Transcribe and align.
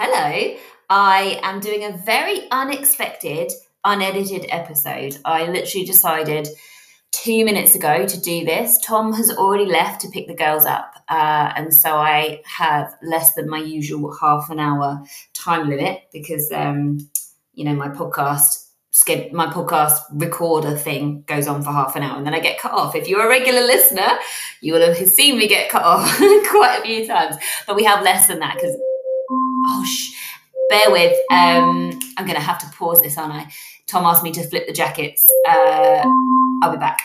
Hello. 0.00 0.56
I 0.88 1.40
am 1.42 1.58
doing 1.58 1.82
a 1.82 1.96
very 1.96 2.48
unexpected, 2.52 3.50
unedited 3.84 4.46
episode. 4.48 5.18
I 5.24 5.46
literally 5.46 5.84
decided 5.84 6.46
two 7.10 7.44
minutes 7.44 7.74
ago 7.74 8.06
to 8.06 8.20
do 8.20 8.44
this. 8.44 8.78
Tom 8.78 9.12
has 9.14 9.36
already 9.36 9.66
left 9.66 10.00
to 10.02 10.08
pick 10.08 10.28
the 10.28 10.36
girls 10.36 10.66
up, 10.66 10.94
uh, 11.08 11.52
and 11.56 11.74
so 11.74 11.96
I 11.96 12.42
have 12.44 12.94
less 13.02 13.34
than 13.34 13.50
my 13.50 13.58
usual 13.58 14.16
half 14.20 14.50
an 14.50 14.60
hour 14.60 15.02
time 15.34 15.68
limit 15.68 16.02
because, 16.12 16.48
um, 16.52 16.98
you 17.54 17.64
know, 17.64 17.74
my 17.74 17.88
podcast 17.88 18.66
my 19.32 19.46
podcast 19.46 20.00
recorder 20.12 20.76
thing 20.76 21.22
goes 21.26 21.46
on 21.46 21.62
for 21.62 21.70
half 21.70 21.94
an 21.94 22.02
hour 22.02 22.16
and 22.16 22.26
then 22.26 22.34
I 22.34 22.40
get 22.40 22.58
cut 22.58 22.72
off. 22.72 22.94
If 22.94 23.08
you're 23.08 23.24
a 23.24 23.28
regular 23.28 23.60
listener, 23.60 24.08
you 24.60 24.72
will 24.72 24.92
have 24.92 25.08
seen 25.08 25.38
me 25.38 25.46
get 25.46 25.70
cut 25.70 25.82
off 25.82 26.18
quite 26.18 26.78
a 26.78 26.82
few 26.82 27.06
times. 27.06 27.36
But 27.66 27.76
we 27.76 27.84
have 27.84 28.02
less 28.02 28.26
than 28.26 28.40
that 28.40 28.54
because 28.54 28.76
bear 30.68 30.90
with. 30.90 31.16
Um, 31.30 31.98
I'm 32.16 32.26
going 32.26 32.36
to 32.36 32.40
have 32.40 32.58
to 32.58 32.66
pause 32.76 33.00
this, 33.00 33.16
aren't 33.18 33.34
I? 33.34 33.52
Tom 33.86 34.04
asked 34.04 34.22
me 34.22 34.32
to 34.32 34.46
flip 34.48 34.66
the 34.66 34.72
jackets. 34.72 35.28
Uh, 35.48 36.04
I'll 36.62 36.72
be 36.72 36.78
back. 36.78 37.00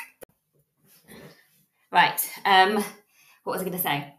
Right. 1.91 2.30
Um, 2.45 2.84
what 3.44 3.54
was 3.54 3.62
I 3.62 3.66
going 3.66 3.77
to 3.77 3.84
say? 3.84 4.13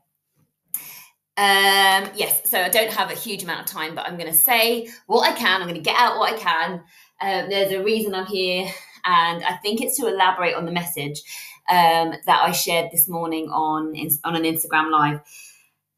Um, 1.36 2.10
yes, 2.14 2.48
so 2.48 2.60
I 2.60 2.68
don't 2.68 2.92
have 2.92 3.10
a 3.10 3.14
huge 3.14 3.42
amount 3.42 3.60
of 3.60 3.66
time, 3.66 3.96
but 3.96 4.06
I'm 4.06 4.16
going 4.16 4.30
to 4.30 4.38
say 4.38 4.88
what 5.06 5.28
I 5.28 5.32
can. 5.32 5.60
I'm 5.60 5.68
going 5.68 5.74
to 5.74 5.80
get 5.80 5.96
out 5.98 6.18
what 6.18 6.32
I 6.32 6.38
can. 6.38 6.72
Um, 7.20 7.50
there's 7.50 7.72
a 7.72 7.82
reason 7.82 8.14
I'm 8.14 8.26
here, 8.26 8.66
and 9.04 9.44
I 9.44 9.56
think 9.56 9.80
it's 9.80 9.96
to 9.98 10.06
elaborate 10.06 10.54
on 10.54 10.64
the 10.64 10.70
message 10.70 11.22
um, 11.68 12.12
that 12.26 12.42
I 12.42 12.52
shared 12.52 12.92
this 12.92 13.08
morning 13.08 13.48
on 13.48 13.96
on 14.22 14.36
an 14.36 14.44
Instagram 14.44 14.92
live, 14.92 15.20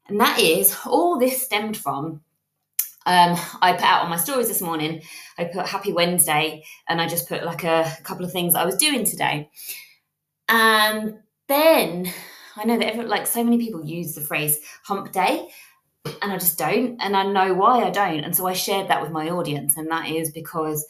and 0.07 0.19
that 0.19 0.39
is 0.39 0.75
all 0.87 1.19
this 1.19 1.43
stemmed 1.43 1.77
from 1.77 2.21
um, 3.07 3.39
I 3.61 3.71
put 3.71 3.83
out 3.83 4.03
on 4.03 4.09
my 4.09 4.17
stories 4.17 4.49
this 4.49 4.61
morning, 4.61 5.01
I 5.37 5.45
put 5.45 5.65
Happy 5.65 5.93
Wednesday 5.93 6.65
and 6.89 6.99
I 7.01 7.07
just 7.07 7.29
put 7.29 7.45
like 7.45 7.63
a 7.63 7.89
couple 8.03 8.25
of 8.25 8.33
things 8.33 8.53
I 8.53 8.65
was 8.65 8.75
doing 8.75 9.05
today. 9.05 9.49
And 10.49 11.19
then 11.47 12.11
I 12.57 12.65
know 12.65 12.77
that 12.77 12.85
every, 12.85 13.05
like 13.05 13.25
so 13.25 13.45
many 13.45 13.59
people 13.59 13.85
use 13.85 14.13
the 14.13 14.19
phrase 14.19 14.59
hump 14.83 15.13
day 15.13 15.47
and 16.21 16.33
I 16.33 16.37
just 16.37 16.57
don't. 16.57 17.01
And 17.01 17.15
I 17.15 17.23
know 17.23 17.53
why 17.53 17.85
I 17.85 17.91
don't. 17.91 18.25
And 18.25 18.35
so 18.35 18.45
I 18.45 18.51
shared 18.51 18.89
that 18.89 19.01
with 19.01 19.11
my 19.11 19.29
audience. 19.29 19.77
And 19.77 19.89
that 19.89 20.09
is 20.09 20.31
because 20.31 20.85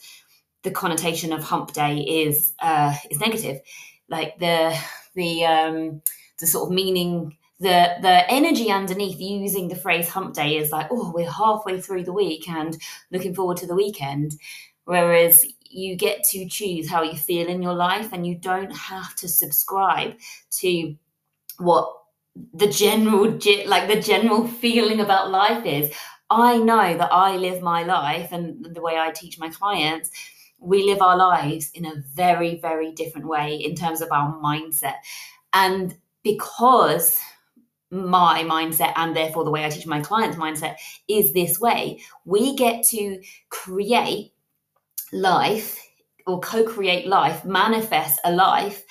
the 0.64 0.72
connotation 0.72 1.32
of 1.32 1.44
hump 1.44 1.72
day 1.72 1.98
is 1.98 2.52
uh, 2.58 2.96
is 3.12 3.20
negative. 3.20 3.60
Like 4.08 4.40
the 4.40 4.76
the 5.14 5.44
um, 5.44 6.02
the 6.40 6.48
sort 6.48 6.68
of 6.68 6.74
meaning 6.74 7.36
the 7.60 7.96
the 8.00 8.30
energy 8.30 8.70
underneath 8.70 9.20
using 9.20 9.68
the 9.68 9.76
phrase 9.76 10.08
hump 10.08 10.34
day 10.34 10.56
is 10.56 10.70
like 10.70 10.86
oh 10.90 11.12
we're 11.14 11.30
halfway 11.30 11.80
through 11.80 12.04
the 12.04 12.12
week 12.12 12.48
and 12.48 12.80
looking 13.10 13.34
forward 13.34 13.56
to 13.58 13.66
the 13.66 13.74
weekend. 13.74 14.34
Whereas 14.84 15.44
you 15.70 15.96
get 15.96 16.24
to 16.24 16.48
choose 16.48 16.88
how 16.88 17.02
you 17.02 17.16
feel 17.16 17.48
in 17.48 17.62
your 17.62 17.74
life 17.74 18.12
and 18.12 18.26
you 18.26 18.34
don't 18.36 18.74
have 18.74 19.14
to 19.16 19.28
subscribe 19.28 20.14
to 20.50 20.96
what 21.58 21.92
the 22.54 22.68
general 22.68 23.38
like 23.66 23.88
the 23.88 24.00
general 24.00 24.46
feeling 24.46 25.00
about 25.00 25.30
life 25.30 25.64
is. 25.66 25.94
I 26.30 26.58
know 26.58 26.96
that 26.96 27.10
i 27.10 27.36
live 27.36 27.62
my 27.62 27.84
life 27.84 28.32
and 28.32 28.62
the 28.74 28.82
way 28.82 28.98
i 28.98 29.10
teach 29.10 29.38
my 29.38 29.48
clients 29.48 30.10
we 30.60 30.82
live 30.82 31.00
our 31.00 31.16
lives 31.16 31.70
in 31.72 31.86
a 31.86 32.02
very 32.14 32.60
very 32.60 32.92
different 32.92 33.26
way 33.26 33.54
in 33.54 33.74
terms 33.74 34.00
of 34.00 34.12
our 34.12 34.34
mindset. 34.34 34.96
And 35.52 35.96
because 36.22 37.18
my 37.90 38.42
mindset 38.44 38.92
and 38.96 39.16
therefore 39.16 39.44
the 39.44 39.50
way 39.50 39.64
I 39.64 39.70
teach 39.70 39.86
my 39.86 40.00
clients' 40.00 40.36
mindset 40.36 40.76
is 41.08 41.32
this 41.32 41.58
way. 41.58 42.00
We 42.24 42.56
get 42.56 42.84
to 42.86 43.22
create 43.50 44.32
life 45.12 45.78
or 46.26 46.40
co 46.40 46.64
create 46.64 47.06
life, 47.06 47.44
manifest 47.44 48.20
a 48.24 48.32
life 48.32 48.84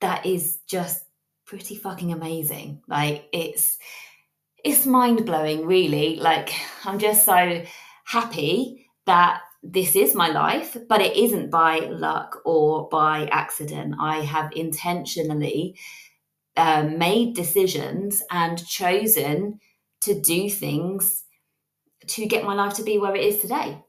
that 0.00 0.24
is 0.24 0.58
just 0.66 1.04
pretty 1.44 1.76
fucking 1.76 2.12
amazing. 2.12 2.82
Like 2.86 3.28
it's, 3.32 3.78
it's 4.64 4.86
mind 4.86 5.26
blowing, 5.26 5.66
really. 5.66 6.16
Like 6.16 6.50
I'm 6.84 6.98
just 6.98 7.24
so 7.24 7.62
happy 8.04 8.88
that 9.06 9.40
this 9.62 9.96
is 9.96 10.14
my 10.14 10.28
life, 10.28 10.76
but 10.88 11.00
it 11.00 11.16
isn't 11.16 11.50
by 11.50 11.80
luck 11.80 12.40
or 12.44 12.88
by 12.88 13.28
accident. 13.32 13.96
I 14.00 14.20
have 14.20 14.52
intentionally 14.54 15.76
um, 16.56 16.98
made 16.98 17.34
decisions 17.34 18.22
and 18.30 18.64
chosen 18.66 19.58
to 20.02 20.20
do 20.20 20.48
things 20.48 21.24
to 22.06 22.26
get 22.26 22.44
my 22.44 22.54
life 22.54 22.74
to 22.74 22.82
be 22.82 22.98
where 22.98 23.14
it 23.14 23.24
is 23.24 23.40
today. 23.40 23.82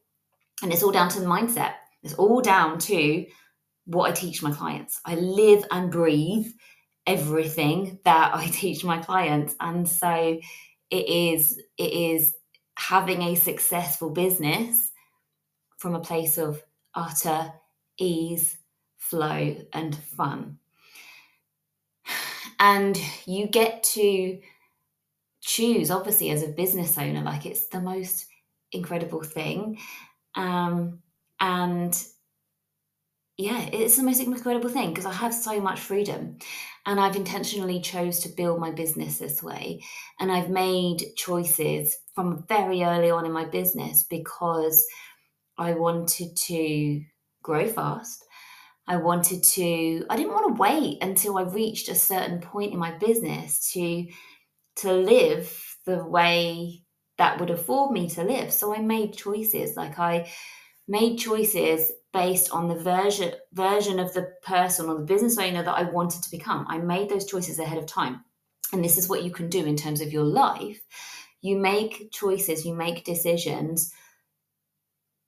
And 0.62 0.74
it's 0.74 0.84
all 0.84 0.92
down 0.92 1.10
to 1.10 1.20
the 1.20 1.26
mindset. 1.26 1.74
It's 2.04 2.16
all 2.16 2.42
down 2.42 2.80
to 2.80 3.26
what 3.86 4.10
I 4.10 4.14
teach 4.14 4.42
my 4.42 4.52
clients. 4.52 5.00
I 5.06 5.16
live 5.16 5.64
and 5.72 5.92
breathe 5.92 6.48
everything 7.06 8.00
that 8.06 8.32
I 8.34 8.48
teach 8.52 8.84
my 8.84 8.98
clients. 8.98 9.56
And 9.60 9.88
so 9.88 10.40
it 10.90 11.10
is 11.10 11.62
it 11.78 11.94
is 11.94 12.34
having 12.78 13.22
a 13.22 13.36
successful 13.36 14.10
business 14.10 14.92
from 15.78 15.96
a 15.96 16.00
place 16.00 16.38
of 16.38 16.64
utter 16.96 17.52
ease, 18.00 18.58
flow, 18.98 19.58
and 19.74 19.96
fun 19.96 20.60
and 22.60 23.00
you 23.26 23.48
get 23.48 23.84
to 23.84 24.40
choose 25.42 25.92
obviously 25.92 26.30
as 26.32 26.44
a 26.44 26.48
business 26.48 26.98
owner 26.98 27.22
like 27.22 27.46
it's 27.46 27.68
the 27.68 27.80
most 27.82 28.26
incredible 28.72 29.24
thing. 29.24 29.80
Um, 30.36 31.00
and 31.40 31.96
yeah 33.38 33.70
it's 33.72 33.98
the 33.98 34.04
most 34.04 34.20
incredible 34.20 34.70
thing 34.70 34.90
because 34.90 35.06
i 35.06 35.14
have 35.14 35.34
so 35.34 35.62
much 35.62 35.80
freedom 35.80 36.38
and 36.86 37.00
i've 37.00 37.16
intentionally 37.16 37.80
chose 37.80 38.20
to 38.20 38.30
build 38.30 38.60
my 38.60 38.72
business 38.72 39.20
this 39.20 39.44
way 39.44 39.84
and 40.20 40.32
i've 40.32 40.50
made 40.50 41.04
choices 41.16 41.96
from 42.16 42.44
very 42.48 42.84
early 42.84 43.12
on 43.12 43.26
in 43.26 43.32
my 43.32 43.46
business 43.46 44.04
because 44.10 44.86
i 45.58 45.72
wanted 45.74 46.36
to 46.36 47.02
grow 47.44 47.68
fast 47.68 48.26
I 48.88 48.98
wanted 48.98 49.44
to, 49.44 50.06
I 50.10 50.16
didn't 50.16 50.34
want 50.34 50.56
to 50.56 50.62
wait 50.62 51.00
until 51.02 51.38
I 51.38 51.44
reached 51.44 51.90
a 51.90 51.96
certain 51.96 52.40
point 52.40 52.74
in 52.74 52.80
my 52.80 52.98
business 52.98 53.72
to 53.74 54.08
to 54.78 54.94
live 54.94 55.76
the 55.86 56.06
way 56.06 56.84
that 57.18 57.40
would 57.40 57.50
afford 57.50 57.92
me 57.92 58.08
to 58.10 58.24
live. 58.24 58.54
So 58.54 58.76
I 58.76 58.80
made 58.80 59.18
choices. 59.18 59.76
Like 59.76 59.98
I 59.98 60.32
made 60.88 61.18
choices 61.18 61.92
based 62.14 62.52
on 62.52 62.68
the 62.68 62.76
version 62.76 63.34
version 63.54 64.00
of 64.00 64.14
the 64.14 64.34
person 64.44 64.88
or 64.88 64.96
the 64.96 65.06
business 65.06 65.38
owner 65.38 65.64
that 65.64 65.78
I 65.78 65.84
wanted 65.84 66.24
to 66.24 66.32
become. 66.32 66.66
I 66.70 66.78
made 66.78 67.10
those 67.10 67.26
choices 67.26 67.60
ahead 67.60 67.78
of 67.78 67.86
time. 67.86 68.24
And 68.72 68.84
this 68.84 68.98
is 68.98 69.10
what 69.10 69.24
you 69.24 69.32
can 69.32 69.50
do 69.50 69.66
in 69.66 69.76
terms 69.76 70.02
of 70.02 70.14
your 70.14 70.24
life. 70.24 70.80
You 71.42 71.58
make 71.58 72.12
choices, 72.12 72.66
you 72.66 72.74
make 72.74 73.06
decisions 73.06 73.94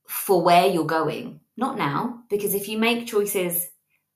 for 0.07 0.41
where 0.41 0.67
you're 0.67 0.85
going 0.85 1.39
not 1.59 1.77
now, 1.77 2.23
because 2.29 2.53
if 2.53 2.67
you 2.67 2.79
make 2.79 3.07
choices 3.07 3.67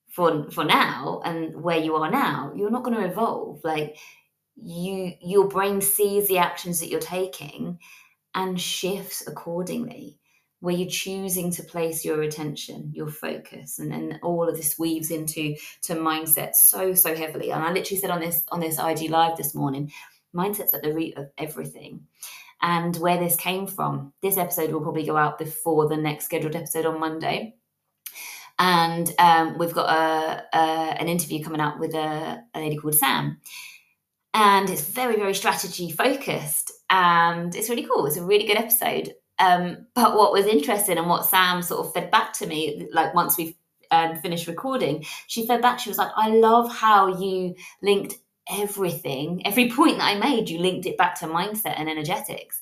for 0.09 0.49
for 0.51 0.63
now 0.63 1.21
and 1.25 1.61
where 1.61 1.79
you 1.79 1.95
are 1.95 2.09
now, 2.09 2.53
you're 2.55 2.71
not 2.71 2.83
going 2.83 2.97
to 2.97 3.05
evolve. 3.05 3.61
Like 3.63 3.97
you 4.55 5.13
your 5.21 5.47
brain 5.47 5.81
sees 5.81 6.27
the 6.27 6.37
actions 6.37 6.79
that 6.79 6.89
you're 6.89 6.99
taking 6.99 7.79
and 8.35 8.59
shifts 8.59 9.25
accordingly 9.27 10.19
where 10.59 10.75
you're 10.75 10.89
choosing 10.89 11.51
to 11.51 11.63
place 11.63 12.05
your 12.05 12.21
attention 12.21 12.91
your 12.93 13.07
focus 13.07 13.79
and 13.79 13.91
then 13.91 14.19
all 14.21 14.47
of 14.47 14.55
this 14.55 14.77
weaves 14.77 15.11
into 15.11 15.55
to 15.81 15.95
mindset 15.95 16.53
so 16.53 16.93
so 16.93 17.15
heavily 17.15 17.51
and 17.51 17.63
i 17.63 17.71
literally 17.71 17.99
said 17.99 18.11
on 18.11 18.21
this 18.21 18.43
on 18.49 18.59
this 18.59 18.79
ig 18.79 19.09
live 19.09 19.35
this 19.37 19.55
morning 19.55 19.91
mindset's 20.35 20.73
at 20.73 20.83
the 20.83 20.93
root 20.93 21.15
of 21.17 21.27
everything 21.37 21.99
and 22.61 22.95
where 22.97 23.17
this 23.17 23.35
came 23.35 23.67
from. 23.67 24.13
This 24.21 24.37
episode 24.37 24.71
will 24.71 24.81
probably 24.81 25.05
go 25.05 25.17
out 25.17 25.37
before 25.37 25.87
the 25.87 25.97
next 25.97 26.25
scheduled 26.25 26.55
episode 26.55 26.85
on 26.85 26.99
Monday. 26.99 27.55
And 28.59 29.11
um, 29.19 29.57
we've 29.57 29.73
got 29.73 29.89
a, 29.89 30.45
a, 30.53 30.57
an 31.01 31.07
interview 31.07 31.43
coming 31.43 31.61
up 31.61 31.79
with 31.79 31.93
a, 31.95 32.43
a 32.53 32.59
lady 32.59 32.77
called 32.77 32.95
Sam. 32.95 33.39
And 34.33 34.69
it's 34.69 34.89
very, 34.89 35.15
very 35.15 35.33
strategy 35.33 35.91
focused. 35.91 36.71
And 36.89 37.55
it's 37.55 37.69
really 37.69 37.87
cool. 37.87 38.05
It's 38.05 38.17
a 38.17 38.23
really 38.23 38.45
good 38.45 38.57
episode. 38.57 39.13
Um, 39.39 39.87
but 39.95 40.15
what 40.15 40.31
was 40.31 40.45
interesting 40.45 40.97
and 40.97 41.09
what 41.09 41.25
Sam 41.25 41.61
sort 41.61 41.85
of 41.85 41.93
fed 41.93 42.11
back 42.11 42.33
to 42.33 42.47
me, 42.47 42.87
like 42.93 43.13
once 43.13 43.37
we've 43.37 43.55
um, 43.91 44.19
finished 44.19 44.47
recording, 44.47 45.05
she 45.27 45.47
fed 45.47 45.61
back, 45.61 45.79
she 45.79 45.89
was 45.89 45.97
like, 45.97 46.11
I 46.15 46.29
love 46.29 46.71
how 46.71 47.19
you 47.19 47.55
linked 47.81 48.15
everything, 48.49 49.45
every 49.45 49.69
point 49.69 49.97
that 49.97 50.15
I 50.15 50.19
made, 50.19 50.49
you 50.49 50.59
linked 50.59 50.85
it 50.85 50.97
back 50.97 51.19
to 51.19 51.27
mindset 51.27 51.75
and 51.77 51.89
energetics. 51.89 52.61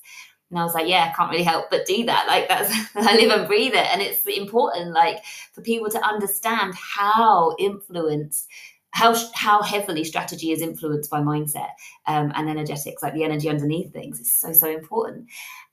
And 0.50 0.58
I 0.58 0.64
was 0.64 0.74
like, 0.74 0.86
yeah, 0.86 1.10
I 1.10 1.16
can't 1.16 1.30
really 1.30 1.44
help 1.44 1.70
but 1.70 1.86
do 1.86 2.04
that. 2.04 2.26
Like 2.28 2.48
that's 2.48 2.70
I 2.96 3.16
live 3.16 3.30
and 3.30 3.48
breathe 3.48 3.72
it. 3.74 3.86
And 3.90 4.02
it's 4.02 4.24
important, 4.26 4.92
like, 4.92 5.24
for 5.52 5.62
people 5.62 5.88
to 5.90 6.04
understand 6.04 6.74
how 6.74 7.56
influenced 7.58 8.48
how 8.92 9.16
how 9.34 9.62
heavily 9.62 10.04
strategy 10.04 10.52
is 10.52 10.60
influenced 10.60 11.10
by 11.10 11.20
mindset 11.20 11.70
um, 12.06 12.30
and 12.34 12.48
energetics, 12.48 13.02
like 13.02 13.14
the 13.14 13.24
energy 13.24 13.48
underneath 13.48 13.92
things, 13.92 14.20
is 14.20 14.30
so 14.30 14.52
so 14.52 14.70
important. 14.70 15.26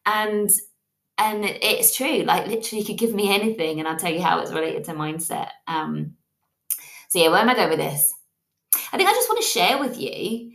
And 0.05 0.49
and 1.17 1.43
it's 1.43 1.95
true. 1.95 2.23
Like 2.23 2.47
literally, 2.47 2.79
you 2.79 2.85
could 2.87 2.97
give 2.97 3.13
me 3.13 3.33
anything, 3.33 3.79
and 3.79 3.87
I'll 3.87 3.97
tell 3.97 4.11
you 4.11 4.21
how 4.21 4.39
it's 4.39 4.53
related 4.53 4.85
to 4.85 4.93
mindset. 4.93 5.49
Um, 5.67 6.15
so 7.09 7.19
yeah, 7.19 7.29
where 7.29 7.41
am 7.41 7.49
I 7.49 7.55
going 7.55 7.69
with 7.69 7.79
this? 7.79 8.13
I 8.91 8.97
think 8.97 9.09
I 9.09 9.13
just 9.13 9.29
want 9.29 9.41
to 9.41 9.47
share 9.47 9.79
with 9.79 9.99
you 9.99 10.51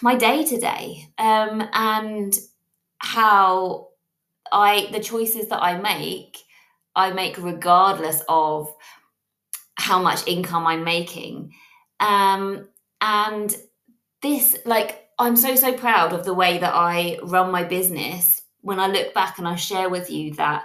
my 0.00 0.16
day 0.16 0.44
to 0.44 0.58
day 0.58 1.08
um, 1.18 1.68
and 1.72 2.38
how 2.98 3.88
I 4.52 4.88
the 4.92 5.00
choices 5.00 5.48
that 5.48 5.62
I 5.62 5.78
make, 5.78 6.38
I 6.94 7.12
make 7.12 7.36
regardless 7.38 8.22
of 8.28 8.72
how 9.74 10.00
much 10.02 10.26
income 10.26 10.66
I'm 10.66 10.84
making. 10.84 11.52
Um, 12.00 12.68
and 13.00 13.56
this, 14.22 14.56
like, 14.64 15.08
I'm 15.18 15.36
so, 15.36 15.54
so 15.56 15.72
proud 15.72 16.12
of 16.12 16.24
the 16.24 16.34
way 16.34 16.58
that 16.58 16.72
I 16.74 17.18
run 17.22 17.50
my 17.50 17.64
business. 17.64 18.42
When 18.62 18.78
I 18.78 18.88
look 18.88 19.14
back 19.14 19.38
and 19.38 19.48
I 19.48 19.56
share 19.56 19.88
with 19.88 20.10
you 20.10 20.34
that 20.34 20.64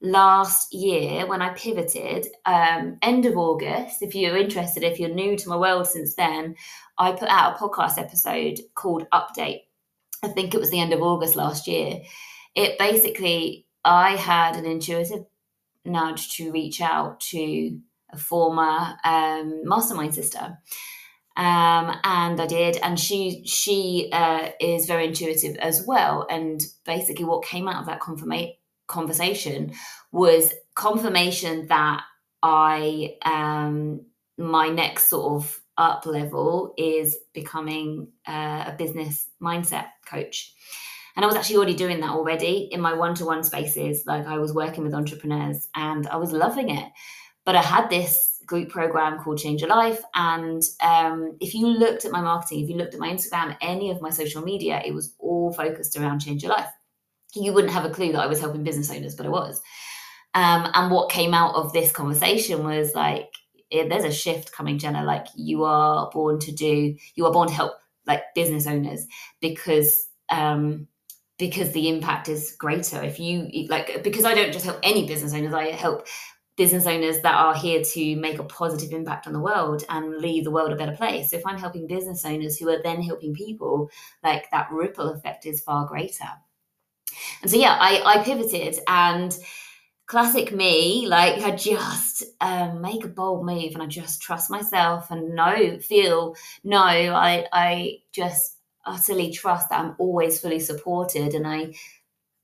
last 0.00 0.72
year 0.72 1.26
when 1.26 1.42
I 1.42 1.50
pivoted, 1.54 2.28
um, 2.46 2.98
end 3.02 3.26
of 3.26 3.36
August, 3.36 4.02
if 4.02 4.14
you're 4.14 4.36
interested, 4.36 4.82
if 4.82 5.00
you're 5.00 5.08
new 5.08 5.36
to 5.36 5.48
my 5.48 5.56
world 5.56 5.86
since 5.86 6.14
then, 6.14 6.54
I 6.98 7.12
put 7.12 7.28
out 7.28 7.56
a 7.56 7.58
podcast 7.58 7.98
episode 7.98 8.60
called 8.74 9.06
Update. 9.12 9.62
I 10.22 10.28
think 10.28 10.54
it 10.54 10.60
was 10.60 10.70
the 10.70 10.80
end 10.80 10.92
of 10.92 11.02
August 11.02 11.36
last 11.36 11.66
year. 11.66 12.00
It 12.54 12.78
basically, 12.78 13.66
I 13.84 14.16
had 14.16 14.56
an 14.56 14.66
intuitive 14.66 15.24
nudge 15.84 16.36
to 16.36 16.52
reach 16.52 16.80
out 16.80 17.20
to 17.20 17.78
a 18.10 18.16
former 18.16 18.96
um, 19.04 19.62
mastermind 19.64 20.14
sister. 20.14 20.58
Um, 21.36 21.96
and 22.02 22.40
I 22.40 22.46
did, 22.48 22.78
and 22.82 22.98
she 22.98 23.44
she 23.46 24.08
uh, 24.12 24.48
is 24.60 24.86
very 24.86 25.06
intuitive 25.06 25.56
as 25.58 25.86
well. 25.86 26.26
And 26.28 26.60
basically, 26.84 27.26
what 27.26 27.44
came 27.44 27.68
out 27.68 27.80
of 27.80 27.86
that 27.86 28.00
confirma- 28.00 28.56
conversation 28.88 29.72
was 30.12 30.52
confirmation 30.74 31.68
that 31.68 32.02
I 32.42 33.16
um, 33.24 34.00
my 34.36 34.68
next 34.68 35.08
sort 35.08 35.42
of 35.42 35.60
up 35.76 36.06
level 36.06 36.74
is 36.76 37.16
becoming 37.32 38.08
uh, 38.26 38.64
a 38.66 38.74
business 38.76 39.28
mindset 39.40 39.86
coach. 40.06 40.52
And 41.14 41.24
I 41.24 41.26
was 41.26 41.36
actually 41.36 41.56
already 41.56 41.74
doing 41.74 42.00
that 42.00 42.10
already 42.10 42.68
in 42.70 42.80
my 42.80 42.94
one 42.94 43.14
to 43.16 43.24
one 43.24 43.42
spaces. 43.42 44.04
Like 44.06 44.26
I 44.26 44.38
was 44.38 44.52
working 44.52 44.84
with 44.84 44.94
entrepreneurs 44.94 45.68
and 45.74 46.06
I 46.08 46.16
was 46.16 46.32
loving 46.32 46.70
it. 46.70 46.88
But 47.44 47.56
I 47.56 47.62
had 47.62 47.88
this 47.88 48.40
group 48.46 48.68
program 48.68 49.18
called 49.18 49.38
Change 49.38 49.60
Your 49.60 49.70
Life. 49.70 50.00
And 50.14 50.62
um, 50.80 51.36
if 51.40 51.54
you 51.54 51.66
looked 51.66 52.04
at 52.04 52.12
my 52.12 52.20
marketing, 52.20 52.60
if 52.62 52.68
you 52.68 52.76
looked 52.76 52.94
at 52.94 53.00
my 53.00 53.10
Instagram, 53.10 53.56
any 53.60 53.90
of 53.90 54.00
my 54.00 54.10
social 54.10 54.42
media, 54.42 54.80
it 54.84 54.94
was 54.94 55.14
all 55.18 55.52
focused 55.52 55.96
around 55.96 56.20
Change 56.20 56.42
Your 56.42 56.52
Life. 56.52 56.70
You 57.34 57.52
wouldn't 57.52 57.72
have 57.72 57.84
a 57.84 57.90
clue 57.90 58.12
that 58.12 58.20
I 58.20 58.26
was 58.26 58.40
helping 58.40 58.64
business 58.64 58.90
owners, 58.90 59.14
but 59.14 59.26
I 59.26 59.30
was. 59.30 59.60
Um, 60.34 60.70
and 60.74 60.90
what 60.90 61.10
came 61.10 61.34
out 61.34 61.54
of 61.54 61.72
this 61.72 61.92
conversation 61.92 62.64
was 62.64 62.94
like, 62.94 63.28
it, 63.70 63.88
there's 63.88 64.04
a 64.04 64.12
shift 64.12 64.52
coming, 64.52 64.78
Jenna. 64.78 65.04
Like, 65.04 65.26
you 65.34 65.64
are 65.64 66.10
born 66.10 66.38
to 66.40 66.52
do, 66.52 66.96
you 67.14 67.26
are 67.26 67.32
born 67.32 67.48
to 67.48 67.54
help 67.54 67.72
like 68.06 68.22
business 68.34 68.66
owners 68.66 69.06
because 69.40 70.08
um, 70.30 70.86
because 71.38 71.72
the 71.72 71.88
impact 71.88 72.28
is 72.28 72.56
greater 72.58 73.00
if 73.02 73.20
you 73.20 73.48
like 73.68 74.02
because 74.02 74.24
i 74.24 74.34
don't 74.34 74.52
just 74.52 74.64
help 74.64 74.78
any 74.82 75.06
business 75.06 75.32
owners 75.32 75.54
i 75.54 75.66
help 75.66 76.06
business 76.58 76.86
owners 76.86 77.20
that 77.20 77.36
are 77.36 77.54
here 77.54 77.82
to 77.82 78.16
make 78.16 78.40
a 78.40 78.44
positive 78.44 78.92
impact 78.92 79.28
on 79.28 79.32
the 79.32 79.40
world 79.40 79.84
and 79.88 80.16
leave 80.16 80.42
the 80.42 80.50
world 80.50 80.72
a 80.72 80.76
better 80.76 80.94
place. 80.96 81.30
So 81.30 81.36
if 81.36 81.46
I'm 81.46 81.56
helping 81.56 81.86
business 81.86 82.24
owners 82.24 82.58
who 82.58 82.68
are 82.68 82.82
then 82.82 83.00
helping 83.00 83.32
people, 83.32 83.88
like 84.24 84.50
that 84.50 84.68
ripple 84.72 85.08
effect 85.10 85.46
is 85.46 85.60
far 85.60 85.86
greater. 85.86 86.26
And 87.42 87.50
so 87.50 87.56
yeah, 87.56 87.76
I, 87.80 88.02
I 88.04 88.22
pivoted 88.22 88.78
and 88.86 89.36
classic 90.06 90.52
me, 90.52 91.06
like 91.06 91.42
I 91.42 91.50
just 91.52 92.24
um, 92.40 92.80
make 92.80 93.04
a 93.04 93.08
bold 93.08 93.44
move 93.44 93.74
and 93.74 93.82
I 93.82 93.86
just 93.86 94.22
trust 94.22 94.50
myself 94.50 95.10
and 95.10 95.34
know, 95.34 95.78
feel, 95.80 96.34
no, 96.64 96.78
I 96.78 97.46
I 97.52 97.98
just 98.12 98.56
utterly 98.86 99.30
trust 99.30 99.68
that 99.68 99.80
I'm 99.80 99.94
always 99.98 100.40
fully 100.40 100.60
supported 100.60 101.34
and 101.34 101.46
I 101.46 101.74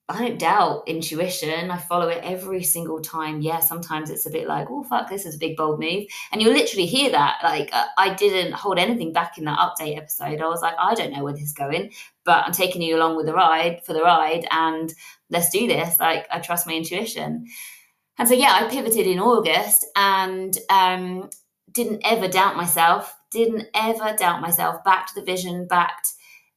I 0.06 0.18
don't 0.18 0.38
doubt 0.38 0.86
intuition. 0.86 1.70
I 1.70 1.78
follow 1.78 2.08
it 2.08 2.22
every 2.22 2.62
single 2.62 3.00
time. 3.00 3.40
Yeah, 3.40 3.60
sometimes 3.60 4.10
it's 4.10 4.26
a 4.26 4.30
bit 4.30 4.46
like, 4.46 4.66
oh, 4.70 4.82
fuck, 4.82 5.08
this 5.08 5.24
is 5.24 5.36
a 5.36 5.38
big, 5.38 5.56
bold 5.56 5.80
move. 5.80 6.04
And 6.30 6.42
you'll 6.42 6.52
literally 6.52 6.84
hear 6.84 7.10
that. 7.12 7.38
Like, 7.42 7.70
uh, 7.72 7.86
I 7.96 8.12
didn't 8.12 8.52
hold 8.52 8.78
anything 8.78 9.14
back 9.14 9.38
in 9.38 9.44
that 9.44 9.58
update 9.58 9.96
episode. 9.96 10.42
I 10.42 10.46
was 10.46 10.60
like, 10.60 10.74
I 10.78 10.94
don't 10.94 11.10
know 11.10 11.24
where 11.24 11.32
this 11.32 11.44
is 11.44 11.52
going, 11.54 11.90
but 12.24 12.44
I'm 12.44 12.52
taking 12.52 12.82
you 12.82 12.98
along 12.98 13.16
with 13.16 13.24
the 13.24 13.32
ride 13.32 13.80
for 13.86 13.94
the 13.94 14.02
ride 14.02 14.46
and 14.50 14.92
let's 15.30 15.48
do 15.48 15.66
this. 15.66 15.98
Like, 15.98 16.26
I 16.30 16.38
trust 16.38 16.66
my 16.66 16.74
intuition. 16.74 17.46
And 18.18 18.28
so, 18.28 18.34
yeah, 18.34 18.60
I 18.60 18.68
pivoted 18.68 19.06
in 19.06 19.18
August 19.18 19.86
and 19.96 20.56
um, 20.68 21.30
didn't 21.72 22.02
ever 22.04 22.28
doubt 22.28 22.56
myself, 22.56 23.16
didn't 23.30 23.68
ever 23.74 24.14
doubt 24.18 24.42
myself, 24.42 24.84
backed 24.84 25.14
the 25.14 25.22
vision, 25.22 25.66
backed 25.66 26.12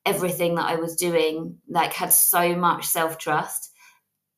everything 0.08 0.56
that 0.56 0.70
I 0.70 0.76
was 0.76 0.96
doing, 0.96 1.58
like 1.70 1.94
had 1.94 2.14
so 2.14 2.56
much 2.56 2.86
self 2.86 3.18
trust. 3.18 3.72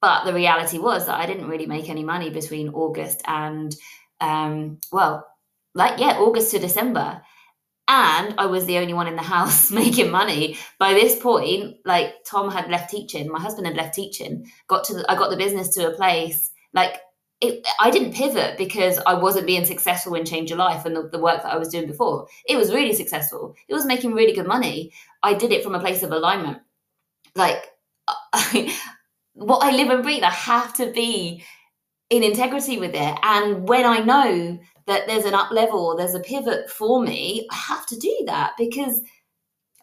But 0.01 0.23
the 0.23 0.33
reality 0.33 0.79
was 0.79 1.05
that 1.05 1.19
I 1.19 1.25
didn't 1.25 1.49
really 1.49 1.65
make 1.65 1.89
any 1.89 2.03
money 2.03 2.29
between 2.29 2.69
August 2.69 3.21
and, 3.25 3.75
um, 4.21 4.79
well, 4.91 5.27
like, 5.75 5.99
yeah, 5.99 6.17
August 6.19 6.51
to 6.51 6.59
December. 6.59 7.21
And 7.89 8.35
I 8.37 8.45
was 8.45 8.65
the 8.65 8.77
only 8.77 8.93
one 8.93 9.07
in 9.07 9.15
the 9.15 9.21
house 9.37 9.71
making 9.71 10.09
money. 10.09 10.57
By 10.77 10.93
this 10.93 11.19
point, 11.19 11.77
like 11.85 12.13
Tom 12.25 12.49
had 12.49 12.69
left 12.69 12.89
teaching, 12.89 13.29
my 13.29 13.39
husband 13.41 13.67
had 13.67 13.75
left 13.75 13.93
teaching, 13.93 14.49
got 14.67 14.85
to 14.85 14.93
the, 14.93 15.11
I 15.11 15.15
got 15.15 15.31
the 15.31 15.37
business 15.37 15.69
to 15.75 15.91
a 15.91 15.95
place 15.95 16.51
like 16.73 17.01
it, 17.41 17.65
I 17.79 17.89
didn't 17.89 18.13
pivot 18.13 18.57
because 18.57 18.99
I 19.05 19.13
wasn't 19.13 19.47
being 19.47 19.63
successful 19.65 20.15
in 20.15 20.25
Change 20.25 20.49
Your 20.49 20.59
Life 20.59 20.85
and 20.85 20.95
the, 20.95 21.09
the, 21.09 21.19
work 21.19 21.41
that 21.43 21.53
I 21.53 21.57
was 21.57 21.69
doing 21.69 21.87
before. 21.87 22.27
It 22.47 22.57
was 22.57 22.73
really 22.73 22.93
successful. 22.93 23.55
It 23.69 23.73
was 23.73 23.85
making 23.85 24.13
really 24.13 24.33
good 24.33 24.47
money. 24.47 24.91
I 25.23 25.33
did 25.33 25.51
it 25.51 25.63
from 25.63 25.75
a 25.75 25.79
place 25.79 26.03
of 26.03 26.11
alignment. 26.11 26.57
Like 27.35 27.65
I, 28.33 28.77
what 29.33 29.63
I 29.63 29.71
live 29.71 29.89
and 29.89 30.03
breathe, 30.03 30.23
I 30.23 30.31
have 30.31 30.73
to 30.75 30.91
be 30.91 31.43
in 32.09 32.23
integrity 32.23 32.77
with 32.77 32.93
it. 32.93 33.19
And 33.23 33.67
when 33.67 33.85
I 33.85 33.99
know 33.99 34.59
that 34.87 35.07
there's 35.07 35.25
an 35.25 35.35
up 35.35 35.51
level 35.51 35.79
or 35.79 35.95
there's 35.95 36.15
a 36.15 36.19
pivot 36.19 36.69
for 36.69 37.01
me, 37.01 37.47
I 37.51 37.55
have 37.55 37.85
to 37.87 37.97
do 37.97 38.23
that 38.25 38.53
because 38.57 39.01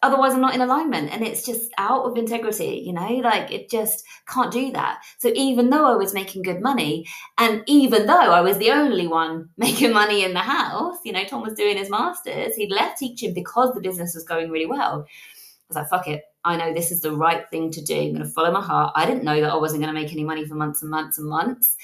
otherwise 0.03 0.33
i'm 0.33 0.41
not 0.41 0.55
in 0.55 0.61
alignment 0.61 1.11
and 1.11 1.23
it's 1.23 1.45
just 1.45 1.71
out 1.77 2.03
of 2.05 2.17
integrity 2.17 2.83
you 2.85 2.93
know? 2.93 3.07
Like 3.07 3.51
it 3.51 3.69
just 3.69 4.05
can't 4.27 4.51
do 4.51 4.71
that. 4.71 4.99
So 5.17 5.31
even 5.35 5.69
though 5.69 5.85
i 5.85 5.95
was 5.95 6.13
making 6.13 6.43
good 6.43 6.61
money 6.61 7.05
and 7.37 7.63
even 7.67 8.05
though 8.05 8.31
i 8.31 8.41
was 8.41 8.57
the 8.57 8.71
only 8.71 9.07
one 9.07 9.49
making 9.57 9.93
money 9.93 10.23
in 10.23 10.33
the 10.33 10.39
house 10.39 10.97
you 11.03 11.11
know 11.11 11.23
tom 11.25 11.41
was 11.41 11.53
doing 11.53 11.77
his 11.77 11.89
masters 11.89 12.55
he'd 12.55 12.71
left 12.71 12.99
teaching 12.99 13.33
because 13.33 13.73
the 13.73 13.81
business 13.81 14.15
was 14.15 14.23
going 14.23 14.49
really 14.49 14.65
well. 14.65 15.05
I 15.07 15.65
was 15.67 15.75
like 15.75 15.89
fuck 15.89 16.07
it. 16.07 16.23
I 16.43 16.55
know 16.55 16.73
this 16.73 16.91
is 16.91 17.01
the 17.01 17.11
right 17.11 17.49
thing 17.49 17.71
to 17.71 17.81
do. 17.83 17.99
I'm 17.99 18.13
going 18.13 18.23
to 18.23 18.29
follow 18.29 18.51
my 18.51 18.61
heart. 18.61 18.93
I 18.95 19.05
didn't 19.05 19.25
know 19.25 19.41
that 19.41 19.51
i 19.51 19.57
wasn't 19.57 19.81
going 19.81 19.93
to 19.93 19.99
make 19.99 20.13
any 20.13 20.23
money 20.23 20.45
for 20.45 20.55
months 20.55 20.81
and 20.81 20.89
months 20.89 21.17
and 21.17 21.27
months. 21.27 21.75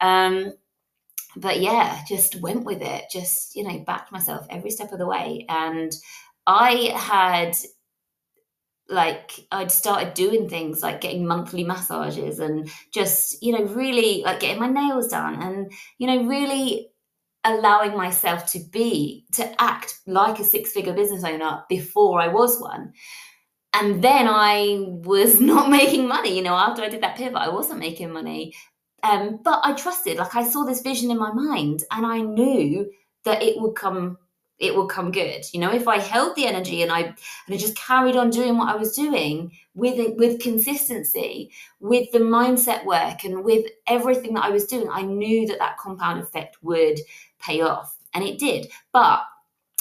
Um, 0.00 0.52
but 1.36 1.60
yeah 1.60 2.00
just 2.06 2.36
went 2.40 2.64
with 2.64 2.82
it. 2.82 3.04
Just 3.10 3.56
you 3.56 3.64
know 3.64 3.78
backed 3.80 4.12
myself 4.12 4.46
every 4.50 4.70
step 4.70 4.92
of 4.92 4.98
the 4.98 5.06
way. 5.06 5.46
And 5.48 5.92
I 6.46 6.92
had 6.94 7.56
like 8.88 9.46
I'd 9.50 9.72
started 9.72 10.14
doing 10.14 10.48
things 10.48 10.82
like 10.82 11.00
getting 11.00 11.26
monthly 11.26 11.64
massages 11.64 12.38
and 12.38 12.70
just, 12.92 13.42
you 13.42 13.52
know, 13.52 13.64
really 13.64 14.22
like 14.22 14.40
getting 14.40 14.60
my 14.60 14.68
nails 14.68 15.08
done 15.08 15.42
and, 15.42 15.72
you 15.98 16.06
know, 16.06 16.24
really 16.24 16.90
allowing 17.44 17.96
myself 17.96 18.46
to 18.52 18.58
be, 18.72 19.26
to 19.32 19.62
act 19.62 20.00
like 20.06 20.38
a 20.38 20.44
six 20.44 20.72
figure 20.72 20.92
business 20.94 21.24
owner 21.24 21.62
before 21.68 22.20
I 22.20 22.28
was 22.28 22.60
one. 22.60 22.92
And 23.72 24.02
then 24.02 24.28
I 24.28 24.84
was 24.86 25.40
not 25.40 25.70
making 25.70 26.06
money, 26.06 26.36
you 26.36 26.42
know, 26.42 26.54
after 26.54 26.82
I 26.82 26.88
did 26.88 27.02
that 27.02 27.16
pivot, 27.16 27.36
I 27.36 27.48
wasn't 27.48 27.80
making 27.80 28.12
money. 28.12 28.54
Um, 29.02 29.40
but 29.42 29.60
I 29.64 29.74
trusted, 29.74 30.16
like 30.16 30.34
I 30.34 30.44
saw 30.44 30.64
this 30.64 30.80
vision 30.80 31.10
in 31.10 31.18
my 31.18 31.32
mind 31.32 31.84
and 31.90 32.06
I 32.06 32.20
knew 32.20 32.90
that 33.24 33.42
it 33.42 33.60
would 33.60 33.74
come 33.74 34.18
it 34.58 34.74
will 34.74 34.86
come 34.86 35.10
good. 35.10 35.44
You 35.52 35.60
know, 35.60 35.72
if 35.72 35.88
I 35.88 35.98
held 35.98 36.36
the 36.36 36.46
energy 36.46 36.82
and 36.82 36.92
I 36.92 37.00
and 37.00 37.16
I 37.50 37.56
just 37.56 37.76
carried 37.76 38.16
on 38.16 38.30
doing 38.30 38.56
what 38.56 38.68
I 38.68 38.76
was 38.76 38.94
doing 38.94 39.52
with 39.74 40.14
with 40.16 40.40
consistency, 40.40 41.50
with 41.80 42.10
the 42.12 42.20
mindset 42.20 42.84
work, 42.84 43.24
and 43.24 43.44
with 43.44 43.66
everything 43.86 44.34
that 44.34 44.44
I 44.44 44.50
was 44.50 44.66
doing, 44.66 44.88
I 44.90 45.02
knew 45.02 45.46
that 45.48 45.58
that 45.58 45.78
compound 45.78 46.20
effect 46.20 46.56
would 46.62 47.00
pay 47.40 47.62
off, 47.62 47.96
and 48.14 48.24
it 48.24 48.38
did. 48.38 48.68
But 48.92 49.22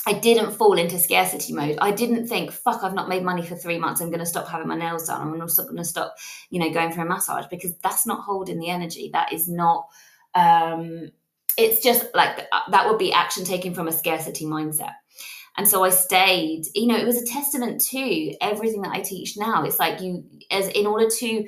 I 0.06 0.14
didn't 0.14 0.52
fall 0.52 0.78
into 0.78 1.00
scarcity 1.00 1.54
mode. 1.54 1.78
I 1.80 1.92
didn't 1.92 2.28
think, 2.28 2.52
"Fuck, 2.52 2.84
I've 2.84 2.96
not 2.96 3.08
made 3.08 3.24
money 3.24 3.46
for 3.46 3.56
three 3.56 3.78
months. 3.78 4.02
I'm 4.02 4.10
going 4.10 4.20
to 4.20 4.26
stop 4.26 4.48
having 4.48 4.68
my 4.68 4.76
nails 4.76 5.08
done. 5.08 5.22
I'm 5.22 5.42
also 5.42 5.64
going 5.64 5.78
to 5.78 5.86
stop, 5.86 6.16
you 6.50 6.60
know, 6.60 6.74
going 6.74 6.92
for 6.92 7.02
a 7.02 7.06
massage," 7.06 7.46
because 7.50 7.78
that's 7.78 8.06
not 8.08 8.24
holding 8.24 8.60
the 8.60 8.70
energy. 8.70 9.12
That 9.14 9.32
is 9.32 9.48
not. 9.48 9.88
Um, 10.36 11.12
it's 11.58 11.84
just 11.84 12.06
like 12.14 12.48
that 12.72 12.90
would 12.90 12.98
be 12.98 13.14
action 13.14 13.46
taken 13.46 13.74
from 13.74 13.88
a 13.88 13.92
scarcity 13.92 14.46
mindset. 14.46 14.94
And 15.56 15.68
so 15.68 15.84
I 15.84 15.90
stayed, 15.90 16.66
you 16.74 16.88
know, 16.88 16.98
it 16.98 17.06
was 17.06 17.22
a 17.22 17.26
testament 17.26 17.80
to 17.90 18.36
everything 18.42 18.82
that 18.82 18.92
I 18.92 19.02
teach 19.02 19.38
now. 19.38 19.64
It's 19.64 19.80
like 19.80 20.02
you, 20.02 20.26
as 20.50 20.68
in 20.70 20.88
order 20.88 21.08
to 21.20 21.48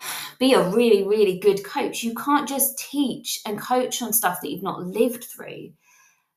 be 0.38 0.54
a 0.54 0.68
really, 0.70 1.06
really 1.06 1.38
good 1.38 1.62
coach, 1.64 2.02
you 2.02 2.14
can't 2.14 2.48
just 2.48 2.78
teach 2.78 3.40
and 3.46 3.60
coach 3.60 4.00
on 4.00 4.12
stuff 4.12 4.40
that 4.40 4.50
you've 4.50 4.62
not 4.62 4.86
lived 4.86 5.24
through. 5.24 5.72